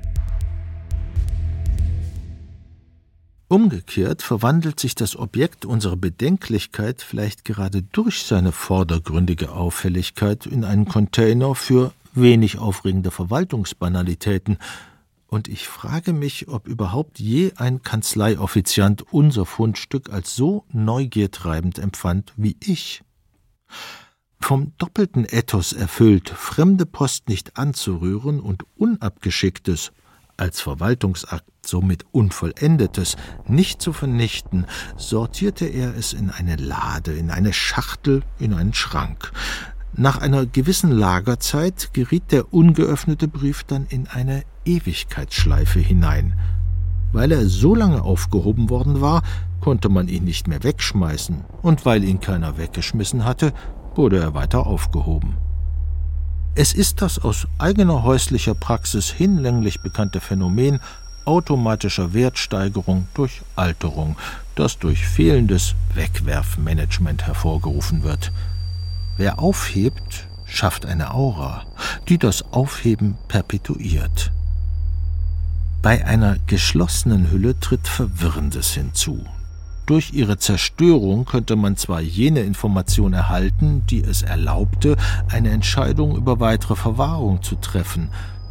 [3.52, 10.86] Umgekehrt verwandelt sich das Objekt unserer Bedenklichkeit vielleicht gerade durch seine vordergründige Auffälligkeit in einen
[10.86, 14.56] Container für wenig aufregende Verwaltungsbanalitäten,
[15.26, 22.32] und ich frage mich, ob überhaupt je ein Kanzleioffiziant unser Fundstück als so neugiertreibend empfand
[22.38, 23.02] wie ich.
[24.40, 29.92] Vom doppelten Ethos erfüllt, fremde Post nicht anzurühren und Unabgeschicktes,
[30.42, 37.52] als Verwaltungsakt somit Unvollendetes, nicht zu vernichten, sortierte er es in eine Lade, in eine
[37.52, 39.30] Schachtel, in einen Schrank.
[39.94, 46.34] Nach einer gewissen Lagerzeit geriet der ungeöffnete Brief dann in eine Ewigkeitsschleife hinein.
[47.12, 49.22] Weil er so lange aufgehoben worden war,
[49.60, 53.52] konnte man ihn nicht mehr wegschmeißen, und weil ihn keiner weggeschmissen hatte,
[53.94, 55.36] wurde er weiter aufgehoben.
[56.54, 60.80] Es ist das aus eigener häuslicher Praxis hinlänglich bekannte Phänomen
[61.24, 64.16] automatischer Wertsteigerung durch Alterung,
[64.54, 68.32] das durch fehlendes Wegwerfmanagement hervorgerufen wird.
[69.16, 71.64] Wer aufhebt, schafft eine Aura,
[72.08, 74.30] die das Aufheben perpetuiert.
[75.80, 79.24] Bei einer geschlossenen Hülle tritt Verwirrendes hinzu.
[79.86, 84.96] Durch ihre Zerstörung könnte man zwar jene Information erhalten, die es erlaubte,
[85.28, 88.08] eine Entscheidung über weitere Verwahrung zu treffen.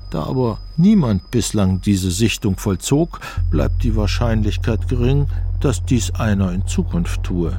[0.10, 5.28] Da aber niemand bislang diese Sichtung vollzog, bleibt die Wahrscheinlichkeit gering,
[5.62, 7.58] dass dies einer in Zukunft tue.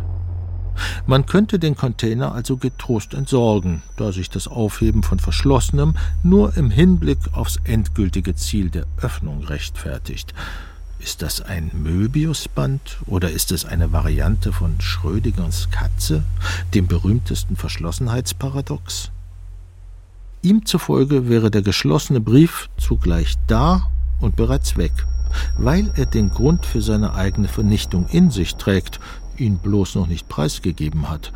[1.06, 6.70] Man könnte den Container also getrost entsorgen, da sich das Aufheben von Verschlossenem nur im
[6.70, 10.34] Hinblick aufs endgültige Ziel der Öffnung rechtfertigt.
[11.02, 16.22] Ist das ein Möbiusband oder ist es eine Variante von Schrödingers Katze,
[16.74, 19.10] dem berühmtesten Verschlossenheitsparadox?
[20.42, 24.92] Ihm zufolge wäre der geschlossene Brief zugleich da und bereits weg,
[25.58, 29.00] weil er den Grund für seine eigene Vernichtung in sich trägt,
[29.36, 31.32] ihn bloß noch nicht preisgegeben hat.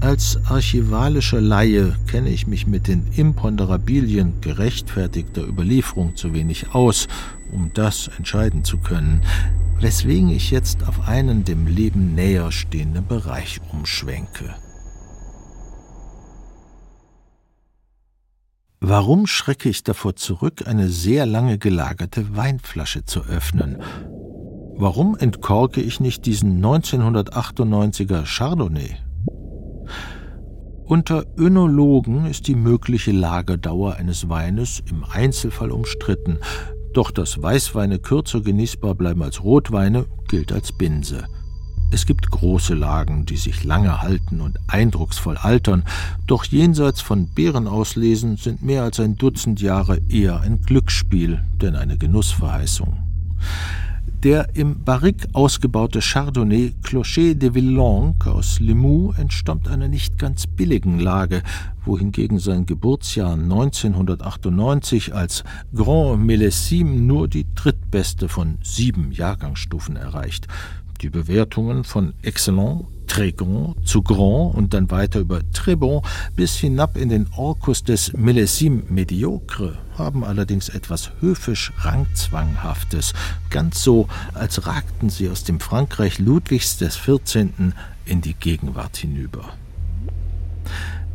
[0.00, 7.08] Als archivalischer Laie kenne ich mich mit den Imponderabilien gerechtfertigter Überlieferung zu wenig aus,
[7.50, 9.22] um das entscheiden zu können,
[9.80, 14.54] weswegen ich jetzt auf einen dem Leben näher stehenden Bereich umschwenke.
[18.78, 23.82] Warum schrecke ich davor zurück, eine sehr lange gelagerte Weinflasche zu öffnen?
[24.76, 28.96] Warum entkorke ich nicht diesen 1998er Chardonnay?
[30.88, 36.38] Unter Önologen ist die mögliche Lagerdauer eines Weines im Einzelfall umstritten,
[36.94, 41.26] doch dass Weißweine kürzer genießbar bleiben als Rotweine, gilt als Binse.
[41.92, 45.84] Es gibt große Lagen, die sich lange halten und eindrucksvoll altern,
[46.26, 51.98] doch jenseits von Beerenauslesen sind mehr als ein Dutzend Jahre eher ein Glücksspiel, denn eine
[51.98, 52.96] Genussverheißung.
[54.22, 60.98] Der im Barrique ausgebaute Chardonnay Clocher de Villanque aus Limoux entstammt einer nicht ganz billigen
[60.98, 61.42] Lage,
[61.84, 65.44] wohingegen sein Geburtsjahr 1998 als
[65.74, 70.48] Grand Millésime nur die drittbeste von sieben Jahrgangsstufen erreicht.
[71.00, 76.02] Die Bewertungen von Excellent, Grand zu Grand und dann weiter über Très Bon
[76.36, 83.14] bis hinab in den Orkus des Millésime Mediocre haben allerdings etwas höfisch Rangzwanghaftes,
[83.50, 87.48] ganz so, als ragten sie aus dem Frankreich Ludwigs XIV.
[88.04, 89.52] in die Gegenwart hinüber.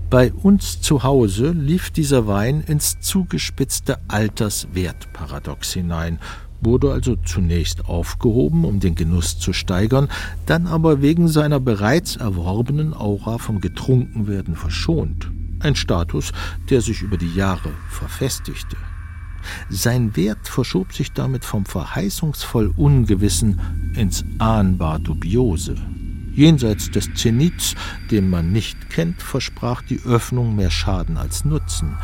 [0.09, 6.19] Bei uns zu Hause lief dieser Wein ins zugespitzte Alterswertparadox hinein
[6.65, 10.09] wurde also zunächst aufgehoben, um den Genuss zu steigern,
[10.45, 15.31] dann aber wegen seiner bereits erworbenen Aura vom Getrunkenwerden verschont.
[15.59, 16.31] Ein Status,
[16.69, 18.77] der sich über die Jahre verfestigte.
[19.69, 23.59] Sein Wert verschob sich damit vom verheißungsvoll Ungewissen
[23.95, 25.75] ins ahnbar Dubiose.
[26.33, 27.75] Jenseits des Zenits,
[28.09, 31.95] den man nicht kennt, versprach die Öffnung mehr Schaden als Nutzen.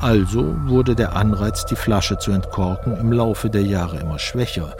[0.00, 4.76] Also wurde der Anreiz, die Flasche zu entkorken, im Laufe der Jahre immer schwächer.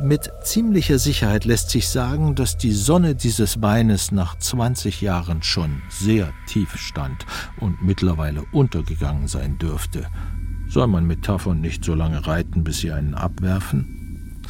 [0.00, 5.82] Mit ziemlicher Sicherheit lässt sich sagen, dass die Sonne dieses Weines nach 20 Jahren schon
[5.90, 7.26] sehr tief stand
[7.60, 10.06] und mittlerweile untergegangen sein dürfte.
[10.68, 14.40] Soll man Metaphern nicht so lange reiten, bis sie einen abwerfen?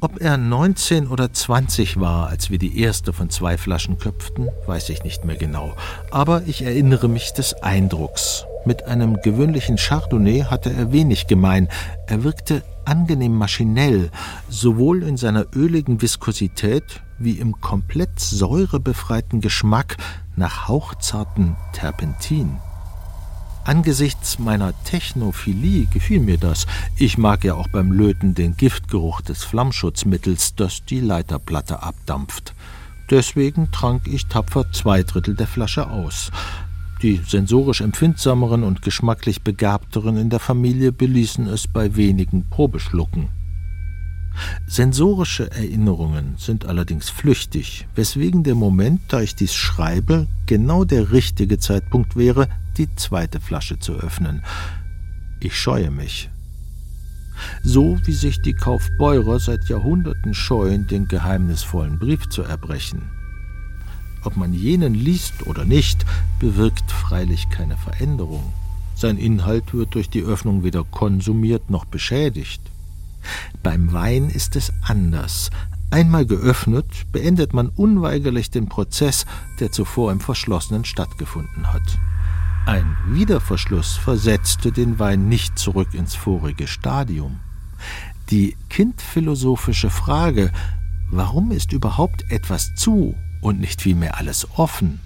[0.00, 4.90] Ob er 19 oder 20 war, als wir die erste von zwei Flaschen köpften, weiß
[4.90, 5.76] ich nicht mehr genau,
[6.10, 8.44] aber ich erinnere mich des Eindrucks.
[8.66, 11.68] Mit einem gewöhnlichen Chardonnay hatte er wenig gemein.
[12.06, 14.10] Er wirkte angenehm maschinell,
[14.48, 19.96] sowohl in seiner öligen Viskosität wie im komplett säurebefreiten Geschmack
[20.36, 22.58] nach hauchzarten Terpentin.
[23.64, 26.66] Angesichts meiner Technophilie gefiel mir das.
[26.98, 32.54] Ich mag ja auch beim Löten den Giftgeruch des Flammschutzmittels, das die Leiterplatte abdampft.
[33.10, 36.30] Deswegen trank ich tapfer zwei Drittel der Flasche aus.
[37.04, 43.28] Die sensorisch empfindsameren und geschmacklich begabteren in der Familie beließen es bei wenigen Probeschlucken.
[44.66, 51.58] Sensorische Erinnerungen sind allerdings flüchtig, weswegen der Moment, da ich dies schreibe, genau der richtige
[51.58, 54.42] Zeitpunkt wäre, die zweite Flasche zu öffnen.
[55.40, 56.30] Ich scheue mich.
[57.62, 63.10] So wie sich die Kaufbeurer seit Jahrhunderten scheuen, den geheimnisvollen Brief zu erbrechen.
[64.24, 66.04] Ob man jenen liest oder nicht,
[66.38, 68.52] bewirkt freilich keine Veränderung.
[68.94, 72.62] Sein Inhalt wird durch die Öffnung weder konsumiert noch beschädigt.
[73.62, 75.50] Beim Wein ist es anders.
[75.90, 79.26] Einmal geöffnet, beendet man unweigerlich den Prozess,
[79.60, 81.98] der zuvor im Verschlossenen stattgefunden hat.
[82.66, 87.40] Ein Wiederverschluss versetzte den Wein nicht zurück ins vorige Stadium.
[88.30, 90.50] Die kindphilosophische Frage,
[91.10, 93.14] warum ist überhaupt etwas zu
[93.44, 95.00] und nicht vielmehr alles offen?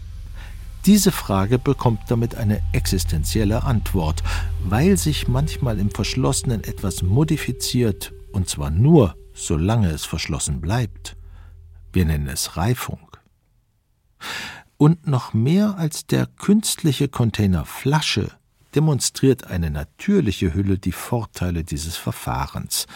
[0.86, 4.22] Diese Frage bekommt damit eine existenzielle Antwort,
[4.64, 11.16] weil sich manchmal im Verschlossenen etwas modifiziert, und zwar nur, solange es verschlossen bleibt.
[11.92, 13.00] Wir nennen es Reifung.
[14.76, 18.30] Und noch mehr als der künstliche Container Flasche
[18.74, 22.86] demonstriert eine natürliche Hülle die Vorteile dieses Verfahrens.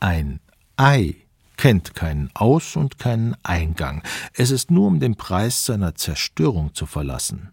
[0.00, 0.40] Ein
[0.76, 1.14] Ei
[1.60, 4.02] kennt keinen Aus- und keinen Eingang.
[4.32, 7.50] Es ist nur um den Preis seiner Zerstörung zu verlassen.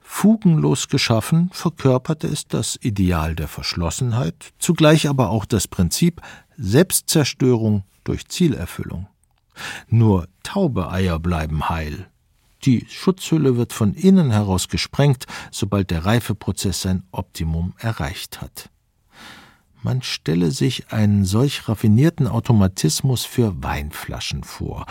[0.00, 6.20] Fugenlos geschaffen verkörperte es das Ideal der Verschlossenheit, zugleich aber auch das Prinzip
[6.56, 9.06] Selbstzerstörung durch Zielerfüllung.
[9.88, 12.08] Nur taube Eier bleiben heil.
[12.64, 18.68] Die Schutzhülle wird von innen heraus gesprengt, sobald der Reifeprozess sein Optimum erreicht hat.
[19.86, 24.84] Man stelle sich einen solch raffinierten Automatismus für Weinflaschen vor.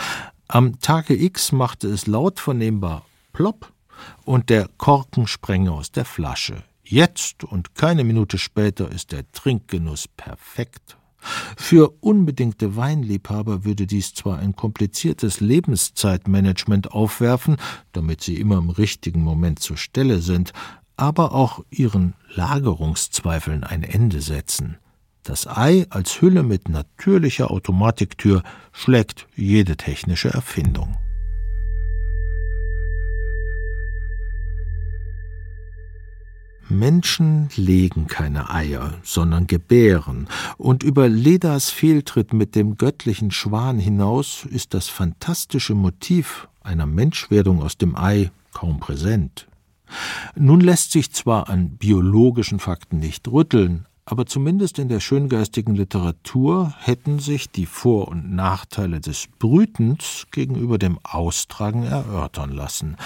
[0.48, 3.74] Am Tage X machte es laut vernehmbar plopp
[4.24, 6.64] und der Korken sprenge aus der Flasche.
[6.82, 10.96] Jetzt und keine Minute später ist der Trinkgenuss perfekt.
[11.58, 17.58] Für unbedingte Weinliebhaber würde dies zwar ein kompliziertes Lebenszeitmanagement aufwerfen,
[17.92, 20.54] damit sie immer im richtigen Moment zur Stelle sind,
[20.96, 24.78] aber auch ihren Lagerungszweifeln ein Ende setzen.
[25.26, 30.96] Das Ei als Hülle mit natürlicher Automatiktür schlägt jede technische Erfindung.
[36.70, 44.46] Menschen legen keine Eier, sondern gebären, und über Ledas Fehltritt mit dem göttlichen Schwan hinaus
[44.48, 49.48] ist das fantastische Motiv einer Menschwerdung aus dem Ei kaum präsent.
[50.36, 56.74] Nun lässt sich zwar an biologischen Fakten nicht rütteln, aber zumindest in der schöngeistigen Literatur
[56.80, 62.98] hätten sich die Vor- und Nachteile des Brütens gegenüber dem Austragen erörtern lassen.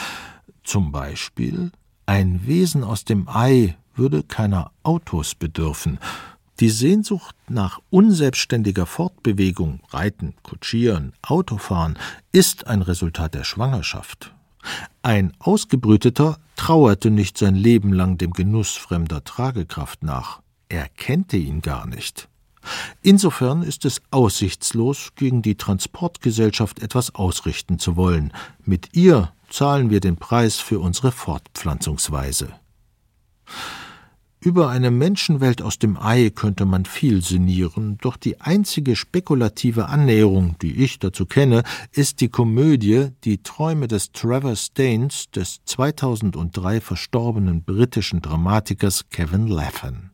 [0.64, 1.72] Zum Beispiel
[2.06, 6.00] ein Wesen aus dem Ei würde keiner Autos bedürfen.
[6.60, 11.98] Die Sehnsucht nach unselbstständiger Fortbewegung, Reiten, Kutschieren, Autofahren,
[12.34, 14.34] ist ein Resultat der Schwangerschaft.
[15.02, 20.42] Ein Ausgebrüteter trauerte nicht sein Leben lang dem Genuss fremder Tragekraft nach.
[20.70, 22.30] Er kennte ihn gar nicht.
[23.02, 28.32] Insofern ist es aussichtslos, gegen die Transportgesellschaft etwas ausrichten zu wollen.
[28.64, 32.54] Mit ihr zahlen wir den Preis für unsere Fortpflanzungsweise.
[34.42, 40.56] Über eine Menschenwelt aus dem Ei könnte man viel sinnieren, doch die einzige spekulative Annäherung,
[40.62, 47.64] die ich dazu kenne, ist die Komödie Die Träume des Trevor Staines des 2003 verstorbenen
[47.64, 50.12] britischen Dramatikers Kevin Laffan.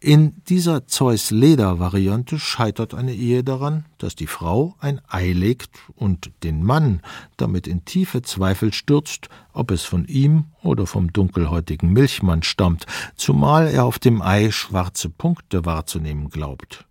[0.00, 6.62] In dieser Zeus-Leder-Variante scheitert eine Ehe daran, dass die Frau ein Ei legt und den
[6.62, 7.00] Mann
[7.36, 12.86] damit in tiefe Zweifel stürzt, ob es von ihm oder vom dunkelhäutigen Milchmann stammt,
[13.16, 16.84] zumal er auf dem Ei schwarze Punkte wahrzunehmen glaubt.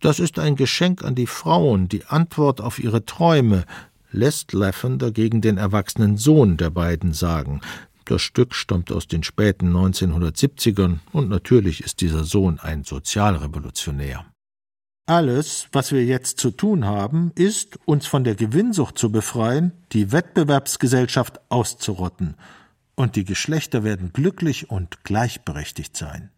[0.00, 3.64] Das ist ein Geschenk an die Frauen, die Antwort auf ihre Träume,
[4.10, 7.60] lässt Laffen dagegen den erwachsenen Sohn der beiden sagen,
[8.10, 14.24] das Stück stammt aus den späten 1970ern und natürlich ist dieser Sohn ein Sozialrevolutionär.
[15.08, 20.10] Alles, was wir jetzt zu tun haben, ist, uns von der Gewinnsucht zu befreien, die
[20.10, 22.34] Wettbewerbsgesellschaft auszurotten,
[22.96, 26.30] und die Geschlechter werden glücklich und gleichberechtigt sein.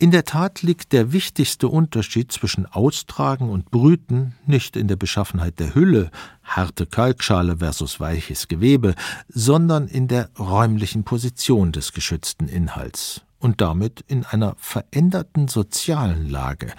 [0.00, 5.58] In der Tat liegt der wichtigste Unterschied zwischen Austragen und Brüten nicht in der Beschaffenheit
[5.58, 6.12] der Hülle,
[6.44, 8.94] harte Kalkschale versus weiches Gewebe,
[9.28, 16.72] sondern in der räumlichen Position des geschützten Inhalts und damit in einer veränderten sozialen Lage.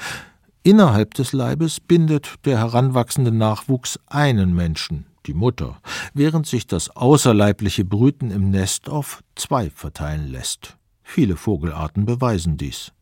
[0.63, 5.81] Innerhalb des Leibes bindet der heranwachsende Nachwuchs einen Menschen, die Mutter,
[6.13, 10.77] während sich das außerleibliche Brüten im Nest auf zwei verteilen lässt.
[11.03, 12.93] Viele Vogelarten beweisen dies.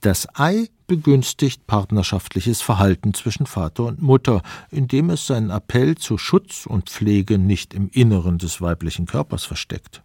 [0.00, 6.66] Das Ei begünstigt partnerschaftliches Verhalten zwischen Vater und Mutter, indem es seinen Appell zu Schutz
[6.66, 10.02] und Pflege nicht im Inneren des weiblichen Körpers versteckt.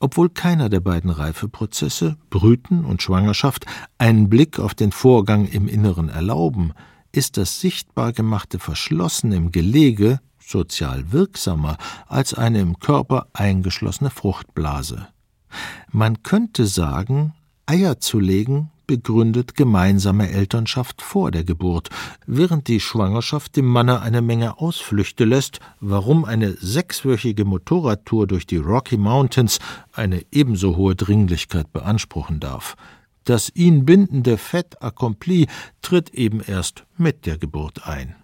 [0.00, 3.64] Obwohl keiner der beiden Reifeprozesse, Brüten und Schwangerschaft,
[3.98, 6.72] einen Blick auf den Vorgang im Inneren erlauben,
[7.12, 15.08] ist das sichtbar gemachte Verschlossen im Gelege sozial wirksamer als eine im Körper eingeschlossene Fruchtblase.
[15.90, 17.32] Man könnte sagen,
[17.66, 21.90] Eier zu legen begründet gemeinsame Elternschaft vor der Geburt,
[22.26, 28.58] während die Schwangerschaft dem Manne eine Menge Ausflüchte lässt, warum eine sechswöchige Motorradtour durch die
[28.58, 29.58] Rocky Mountains
[29.92, 32.76] eine ebenso hohe Dringlichkeit beanspruchen darf.
[33.24, 35.48] Das ihn bindende Fait accompli
[35.82, 38.14] tritt eben erst mit der Geburt ein.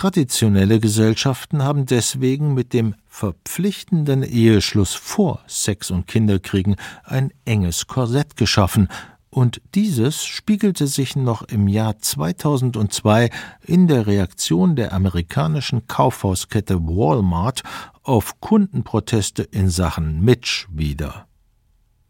[0.00, 8.34] Traditionelle Gesellschaften haben deswegen mit dem verpflichtenden Eheschluss vor Sex und Kinderkriegen ein enges Korsett
[8.38, 8.88] geschaffen,
[9.28, 13.28] und dieses spiegelte sich noch im Jahr 2002
[13.66, 17.62] in der Reaktion der amerikanischen Kaufhauskette Walmart
[18.02, 21.26] auf Kundenproteste in Sachen Mitch wider.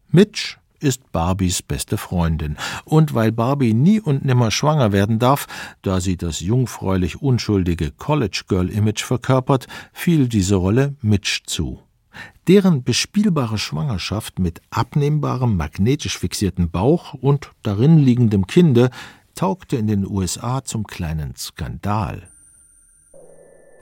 [0.07, 2.57] Mitch ist Barbies beste Freundin.
[2.83, 5.47] Und weil Barbie nie und nimmer schwanger werden darf,
[5.81, 11.81] da sie das jungfräulich unschuldige College-Girl-Image verkörpert, fiel diese Rolle Mitch zu.
[12.47, 18.89] Deren bespielbare Schwangerschaft mit abnehmbarem magnetisch fixierten Bauch und darin liegendem Kinde
[19.35, 22.30] taugte in den USA zum kleinen Skandal.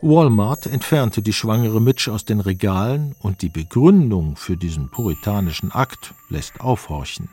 [0.02, 6.14] Walmart entfernte die schwangere Mitch aus den Regalen und die Begründung für diesen puritanischen Akt
[6.30, 7.30] lässt aufhorchen.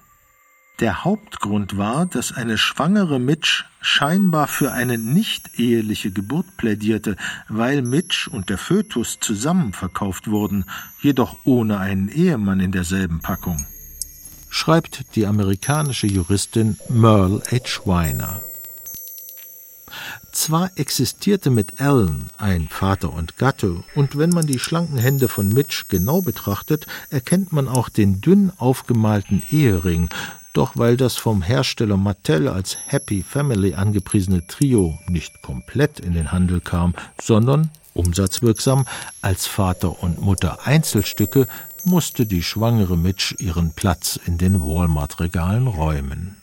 [0.80, 7.16] Der Hauptgrund war, dass eine schwangere Mitch scheinbar für eine nicht-eheliche Geburt plädierte,
[7.48, 10.66] weil Mitch und der Fötus zusammen verkauft wurden,
[11.00, 13.64] jedoch ohne einen Ehemann in derselben Packung.
[14.50, 17.86] Schreibt die amerikanische Juristin Merle H.
[17.86, 18.42] Weiner.
[20.36, 25.48] Zwar existierte mit Alan ein Vater und Gatte, und wenn man die schlanken Hände von
[25.48, 30.10] Mitch genau betrachtet, erkennt man auch den dünn aufgemalten Ehering,
[30.52, 36.32] doch weil das vom Hersteller Mattel als Happy Family angepriesene Trio nicht komplett in den
[36.32, 38.86] Handel kam, sondern umsatzwirksam
[39.22, 41.48] als Vater und Mutter Einzelstücke,
[41.84, 46.36] musste die schwangere Mitch ihren Platz in den Walmart-Regalen räumen.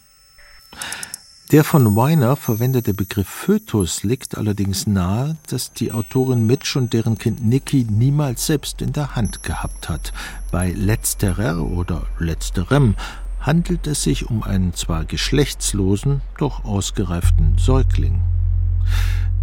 [1.52, 7.18] Der von Weiner verwendete Begriff Fötus legt allerdings nahe, dass die Autorin Mitch und deren
[7.18, 10.14] Kind Nicky niemals selbst in der Hand gehabt hat.
[10.52, 12.96] Bei letzterer oder letzterem
[13.39, 18.22] handelt es sich um einen zwar geschlechtslosen, doch ausgereiften Säugling.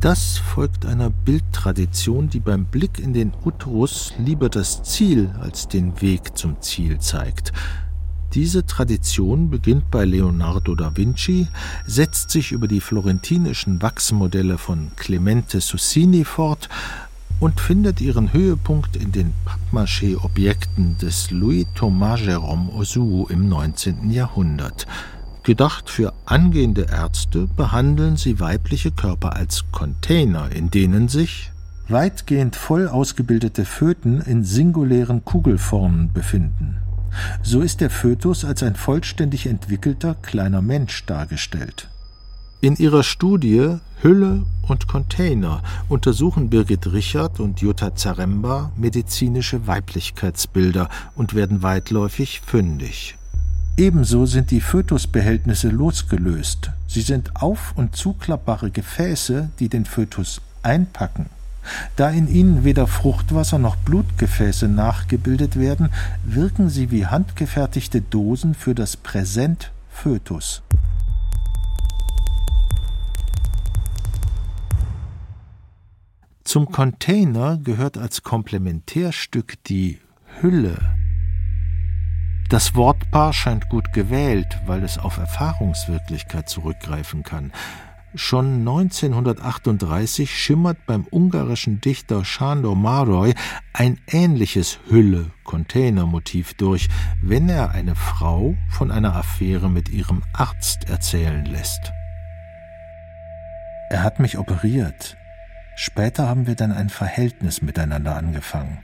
[0.01, 6.01] Das folgt einer Bildtradition, die beim Blick in den Uterus lieber das Ziel als den
[6.01, 7.53] Weg zum Ziel zeigt.
[8.35, 11.49] Diese Tradition beginnt bei Leonardo da Vinci,
[11.85, 16.69] setzt sich über die florentinischen Wachsmodelle von Clemente Sussini fort
[17.41, 24.13] und findet ihren Höhepunkt in den Pappmaché-Objekten des Louis Thomas Jérôme Ozu im 19.
[24.13, 24.87] Jahrhundert.
[25.43, 31.51] Gedacht für angehende Ärzte behandeln sie weibliche Körper als Container, in denen sich
[31.89, 36.77] weitgehend voll ausgebildete Föten in singulären Kugelformen befinden.
[37.43, 41.89] So ist der Fötus als ein vollständig entwickelter kleiner Mensch dargestellt.
[42.61, 51.35] In ihrer Studie Hülle und Container untersuchen Birgit Richard und Jutta Zaremba medizinische Weiblichkeitsbilder und
[51.35, 53.17] werden weitläufig fündig.
[53.77, 56.71] Ebenso sind die Fötusbehältnisse losgelöst.
[56.87, 61.27] Sie sind auf- und zuklappbare Gefäße, die den Fötus einpacken.
[61.97, 65.91] Da in ihnen weder Fruchtwasser noch Blutgefäße nachgebildet werden,
[66.25, 70.63] wirken sie wie handgefertigte Dosen für das Präsent Fötus.
[76.45, 80.01] Zum Container gehört als Komplementärstück die
[80.41, 80.79] Hülle.
[82.49, 87.53] Das Wortpaar scheint gut gewählt, weil es auf Erfahrungswirklichkeit zurückgreifen kann.
[88.17, 93.37] Schon 1938 schimmert beim ungarischen Dichter Sándor Mároly
[93.73, 96.89] ein ähnliches Hülle-Container-Motiv durch,
[97.23, 101.93] wenn er eine Frau von einer Affäre mit ihrem Arzt erzählen lässt.
[103.91, 105.17] Er hat mich operiert.
[105.77, 108.79] Später haben wir dann ein Verhältnis miteinander angefangen.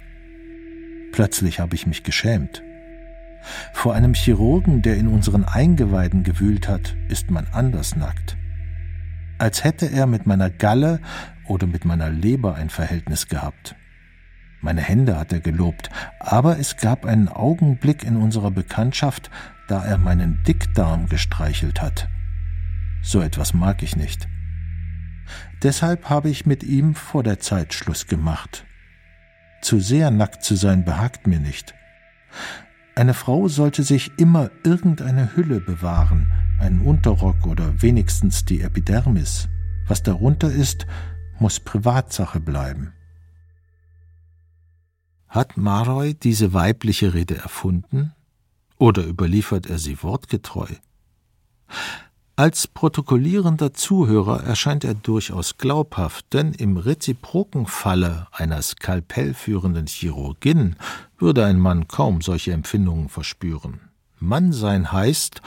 [1.11, 2.63] Plötzlich habe ich mich geschämt.
[3.73, 8.37] Vor einem Chirurgen, der in unseren Eingeweiden gewühlt hat, ist man anders nackt
[9.39, 11.01] als hätte er mit meiner Galle
[11.47, 13.77] oder mit meiner Leber ein Verhältnis gehabt.
[14.61, 19.31] Meine Hände hat er gelobt, aber es gab einen Augenblick in unserer Bekanntschaft,
[19.69, 22.09] da er meinen Dickdarm gestreichelt hat.
[23.03, 24.29] So etwas mag ich nicht.
[25.63, 28.65] Deshalb habe ich mit ihm vor der Zeit Schluss gemacht.
[29.63, 31.75] Zu sehr nackt zu sein behagt mir nicht.
[32.95, 39.49] Eine Frau sollte sich immer irgendeine Hülle bewahren, einen Unterrock oder wenigstens die Epidermis.
[39.89, 40.87] Was darunter ist,
[41.39, 42.93] muss Privatsache bleiben.
[45.29, 48.13] Hat Maroy diese weibliche Rede erfunden
[48.79, 50.69] oder überliefert er sie wortgetreu?
[52.39, 60.77] Als protokollierender Zuhörer erscheint er durchaus glaubhaft, denn im reziproken Falle einer skalpellführenden Chirurgin
[61.17, 63.81] würde ein Mann kaum solche Empfindungen verspüren.
[64.19, 65.41] Mannsein heißt,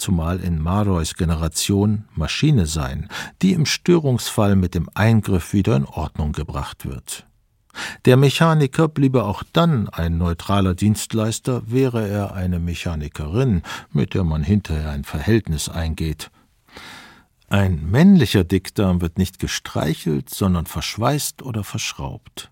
[0.00, 3.08] zumal in Maroys Generation Maschine sein,
[3.42, 7.26] die im Störungsfall mit dem Eingriff wieder in Ordnung gebracht wird.
[8.04, 14.42] Der Mechaniker bliebe auch dann ein neutraler Dienstleister, wäre er eine Mechanikerin, mit der man
[14.42, 16.30] hinterher ein Verhältnis eingeht.
[17.48, 22.50] Ein männlicher Dickdarm wird nicht gestreichelt, sondern verschweißt oder verschraubt.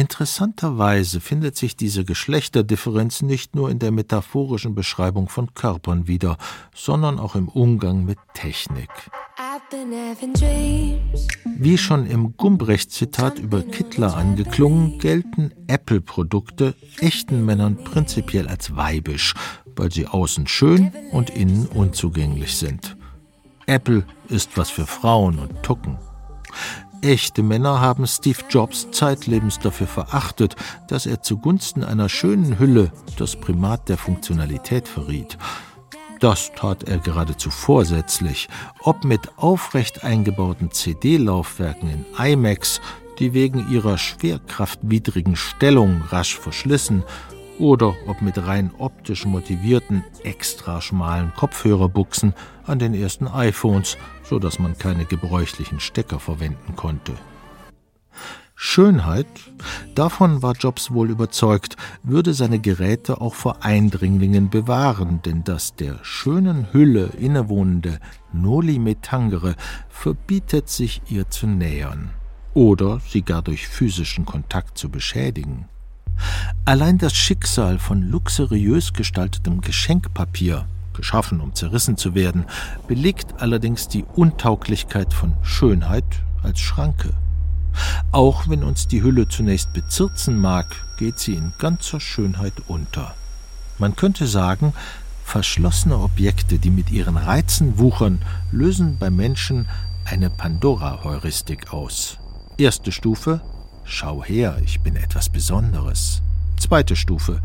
[0.00, 6.38] Interessanterweise findet sich diese Geschlechterdifferenz nicht nur in der metaphorischen Beschreibung von Körpern wieder,
[6.74, 8.88] sondern auch im Umgang mit Technik.
[11.44, 19.34] Wie schon im Gumbrecht-Zitat über Kittler angeklungen, gelten Apple-Produkte echten Männern prinzipiell als weibisch,
[19.76, 22.96] weil sie außen schön und innen unzugänglich sind.
[23.66, 25.98] Apple ist was für Frauen und Tucken.
[27.02, 30.54] Echte Männer haben Steve Jobs zeitlebens dafür verachtet,
[30.86, 35.38] dass er zugunsten einer schönen Hülle das Primat der Funktionalität verriet.
[36.18, 38.50] Das tat er geradezu vorsätzlich,
[38.82, 42.82] ob mit aufrecht eingebauten CD-Laufwerken in IMAX,
[43.18, 47.02] die wegen ihrer schwerkraftwidrigen Stellung rasch verschlissen,
[47.58, 52.34] oder ob mit rein optisch motivierten, extra schmalen Kopfhörerbuchsen
[52.66, 53.98] an den ersten iPhones,
[54.30, 57.12] so dass man keine gebräuchlichen Stecker verwenden konnte.
[58.54, 59.26] Schönheit,
[59.94, 65.98] davon war Jobs wohl überzeugt, würde seine Geräte auch vor Eindringlingen bewahren, denn das der
[66.02, 67.98] schönen Hülle innewohnende
[68.32, 69.56] Noli me tangere
[69.88, 72.10] verbietet sich ihr zu nähern
[72.54, 75.68] oder sie gar durch physischen Kontakt zu beschädigen.
[76.66, 80.66] Allein das Schicksal von luxuriös gestaltetem Geschenkpapier,
[81.00, 82.44] geschaffen um zerrissen zu werden,
[82.88, 86.04] belegt allerdings die Untauglichkeit von Schönheit
[86.42, 87.10] als Schranke.
[88.12, 90.66] Auch wenn uns die Hülle zunächst bezirzen mag,
[90.98, 93.14] geht sie in ganzer Schönheit unter.
[93.78, 94.72] Man könnte sagen,
[95.24, 98.20] verschlossene Objekte, die mit ihren Reizen wuchern,
[98.50, 99.68] lösen bei Menschen
[100.04, 102.18] eine Pandora-Heuristik aus.
[102.58, 103.40] Erste Stufe
[103.92, 106.22] Schau her, ich bin etwas Besonderes.
[106.56, 107.42] Zweite Stufe.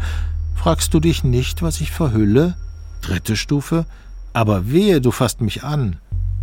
[0.54, 2.56] Fragst du dich nicht, was ich verhülle?
[3.06, 3.86] Dritte Stufe.
[4.34, 5.98] Aber wehe, du fasst mich an.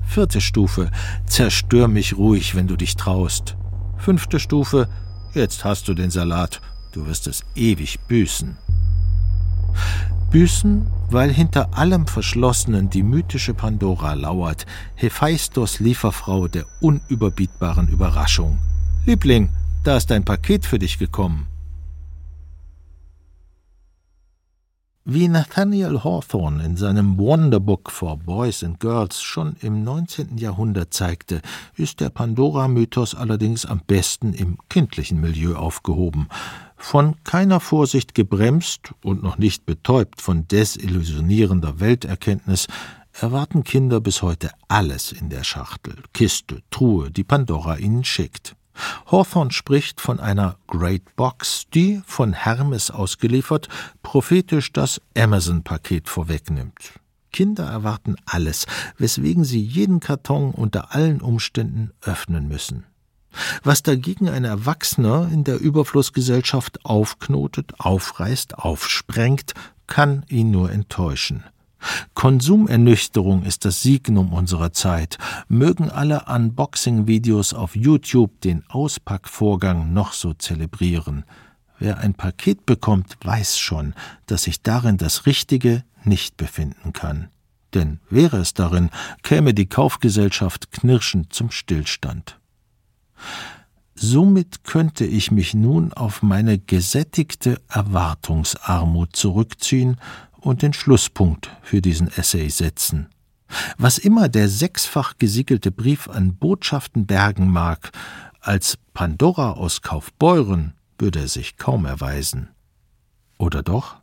[0.07, 0.91] Vierte Stufe.
[1.27, 3.57] Zerstör mich ruhig, wenn du dich traust.
[3.99, 4.89] Fünfte Stufe.
[5.35, 6.61] Jetzt hast du den Salat.
[6.93, 8.57] Du wirst es ewig büßen.
[10.31, 18.59] Büßen, weil hinter allem Verschlossenen die mythische Pandora lauert, Hephaistos Lieferfrau der unüberbietbaren Überraschung.
[19.05, 19.51] Liebling,
[19.83, 21.52] da ist ein Paket für dich gekommen.
[25.05, 30.39] Wie Nathaniel Hawthorne in seinem Wonderbook for Boys and Girls schon im 19.
[30.39, 31.43] Jahrhundert zeigte,
[31.75, 36.29] ist der Pandora-Mythos allerdings am besten im kindlichen Milieu aufgehoben.
[36.77, 42.69] Von keiner Vorsicht gebremst und noch nicht betäubt von desillusionierender Welterkenntnis,
[43.13, 48.55] erwarten Kinder bis heute alles in der Schachtel, Kiste, Truhe, die Pandora ihnen schickt.
[49.11, 53.69] Hawthorne spricht von einer Great Box, die, von Hermes ausgeliefert,
[54.03, 56.95] prophetisch das Amazon-Paket vorwegnimmt.
[57.33, 58.67] Kinder erwarten alles,
[58.99, 62.85] weswegen sie jeden Karton unter allen Umständen öffnen müssen.
[63.63, 69.55] Was dagegen ein Erwachsener in der Überflussgesellschaft aufknotet, aufreißt, aufsprengt,
[69.87, 71.45] kann ihn nur enttäuschen.
[72.15, 75.19] Konsumernüchterung ist das Signum unserer Zeit.
[75.49, 81.25] Mögen alle Unboxing-Videos auf YouTube den Auspackvorgang noch so zelebrieren.
[81.79, 83.95] Wer ein Paket bekommt, weiß schon,
[84.27, 87.29] dass sich darin das Richtige nicht befinden kann.
[87.75, 88.91] Denn wäre es darin,
[89.23, 92.39] käme die Kaufgesellschaft knirschend zum Stillstand.
[93.95, 99.97] Somit könnte ich mich nun auf meine gesättigte Erwartungsarmut zurückziehen
[100.43, 103.09] und den Schlusspunkt für diesen Essay setzen.
[103.79, 107.91] Was immer der sechsfach gesiegelte Brief an Botschaften bergen mag,
[108.41, 112.49] als Pandora aus Kaufbeuren würde er sich kaum erweisen.
[113.39, 113.97] Oder doch?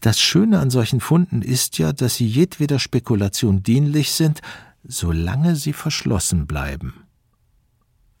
[0.00, 4.40] Das Schöne an solchen Funden ist ja, dass sie jedweder Spekulation dienlich sind,
[4.82, 7.04] solange sie verschlossen bleiben.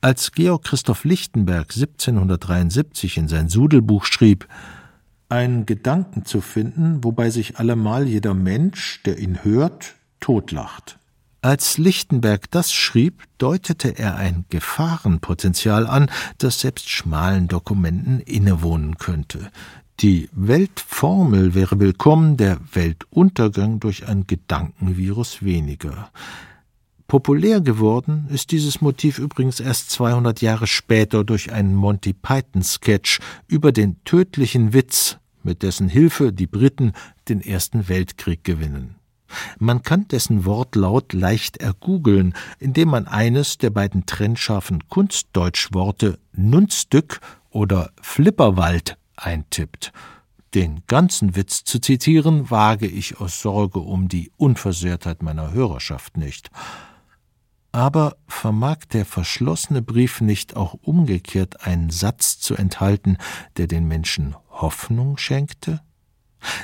[0.00, 4.46] Als Georg Christoph Lichtenberg 1773 in sein Sudelbuch schrieb,
[5.34, 10.98] einen Gedanken zu finden, wobei sich allemal jeder Mensch, der ihn hört, totlacht.
[11.42, 19.50] Als Lichtenberg das schrieb, deutete er ein Gefahrenpotenzial an, das selbst schmalen Dokumenten innewohnen könnte.
[20.00, 26.10] Die Weltformel wäre willkommen, der Weltuntergang durch ein Gedankenvirus weniger.
[27.06, 33.72] Populär geworden ist dieses Motiv übrigens erst 200 Jahre später durch einen Monty Python-Sketch über
[33.72, 36.92] den tödlichen Witz, mit dessen Hilfe die Briten
[37.28, 38.96] den Ersten Weltkrieg gewinnen.
[39.58, 47.20] Man kann dessen Wortlaut leicht ergoogeln, indem man eines der beiden trennscharfen Kunstdeutschworte Nunstück
[47.50, 49.92] oder Flipperwald eintippt.
[50.54, 56.50] Den ganzen Witz zu zitieren, wage ich aus Sorge um die Unversehrtheit meiner Hörerschaft nicht.
[57.72, 63.16] Aber vermag der verschlossene Brief nicht auch umgekehrt einen Satz zu enthalten,
[63.56, 65.80] der den Menschen Hoffnung schenkte?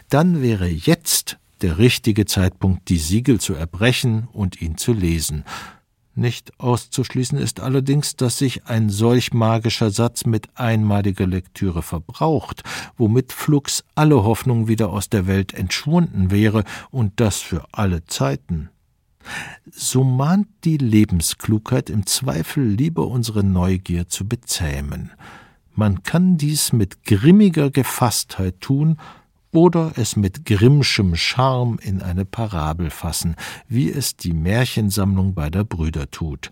[0.09, 5.45] Dann wäre jetzt der richtige Zeitpunkt, die Siegel zu erbrechen und ihn zu lesen.
[6.15, 12.63] Nicht auszuschließen ist allerdings, dass sich ein solch magischer Satz mit einmaliger Lektüre verbraucht,
[12.97, 18.71] womit flugs alle Hoffnung wieder aus der Welt entschwunden wäre, und das für alle Zeiten.
[19.71, 25.13] So mahnt die Lebensklugheit im Zweifel lieber unsere Neugier zu bezähmen.
[25.81, 28.99] Man kann dies mit grimmiger Gefasstheit tun,
[29.51, 33.35] oder es mit grimmschem Charme in eine Parabel fassen,
[33.67, 36.51] wie es die Märchensammlung beider Brüder tut.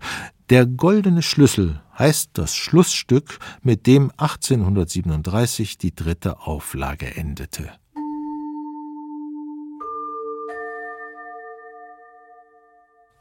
[0.49, 7.69] Der goldene Schlüssel heißt das Schlussstück, mit dem 1837 die dritte Auflage endete.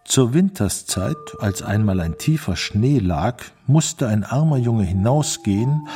[0.08, 5.86] Zur Winterszeit, als einmal ein tiefer Schnee lag, musste ein armer Junge hinausgehen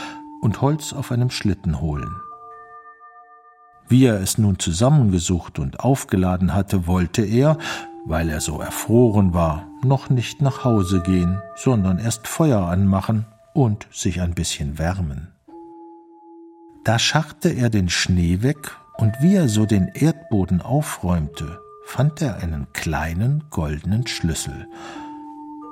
[0.43, 2.15] und Holz auf einem Schlitten holen.
[3.89, 7.57] Wie er es nun zusammengesucht und aufgeladen hatte, wollte er,
[8.05, 13.87] weil er so erfroren war, noch nicht nach Hause gehen, sondern erst Feuer anmachen und
[13.91, 15.29] sich ein bisschen wärmen.
[16.85, 22.37] Da scharrte er den Schnee weg, und wie er so den Erdboden aufräumte, fand er
[22.37, 24.69] einen kleinen goldenen Schlüssel.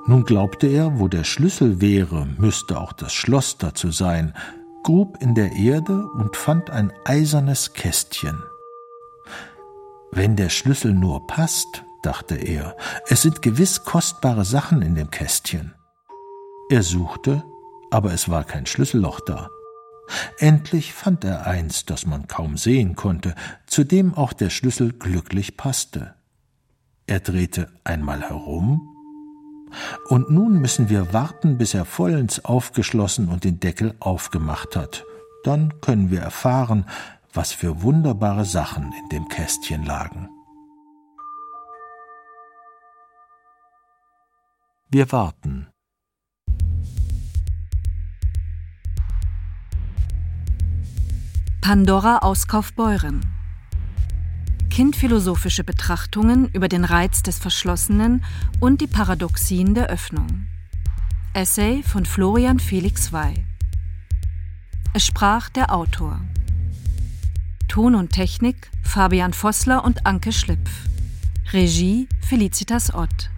[0.07, 4.35] Nun glaubte er, wo der Schlüssel wäre, müsste auch das Schloss dazu sein,
[4.83, 8.43] grub in der Erde und fand ein eisernes Kästchen.
[10.11, 12.77] Wenn der Schlüssel nur passt, dachte er,
[13.09, 15.75] es sind gewiss kostbare Sachen in dem Kästchen.
[16.71, 17.45] Er suchte,
[17.91, 19.51] aber es war kein Schlüsselloch da.
[20.39, 23.35] Endlich fand er eins, das man kaum sehen konnte,
[23.67, 26.15] zu dem auch der Schlüssel glücklich passte.
[27.07, 28.87] Er drehte einmal herum
[30.09, 35.05] und nun müssen wir warten, bis er vollends aufgeschlossen und den Deckel aufgemacht hat.
[35.45, 36.87] Dann können wir erfahren,
[37.33, 40.29] was für wunderbare Sachen in dem Kästchen lagen.
[44.89, 45.69] Wir warten.
[51.61, 53.21] Pandora aus Kaufbeuren
[54.71, 58.25] kindphilosophische Betrachtungen über den Reiz des Verschlossenen
[58.61, 60.47] und die Paradoxien der Öffnung.
[61.35, 63.45] Essay von Florian Felix Wey.
[64.95, 66.21] Es sprach der Autor.
[67.69, 70.71] Ton und Technik Fabian Vossler und Anke Schlipf.
[71.53, 73.29] Regie Felicitas Ott.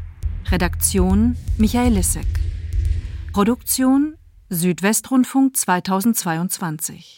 [0.50, 2.28] Redaktion Michael Lissek.
[3.32, 4.14] Produktion
[4.48, 7.08] Südwestrundfunk 2022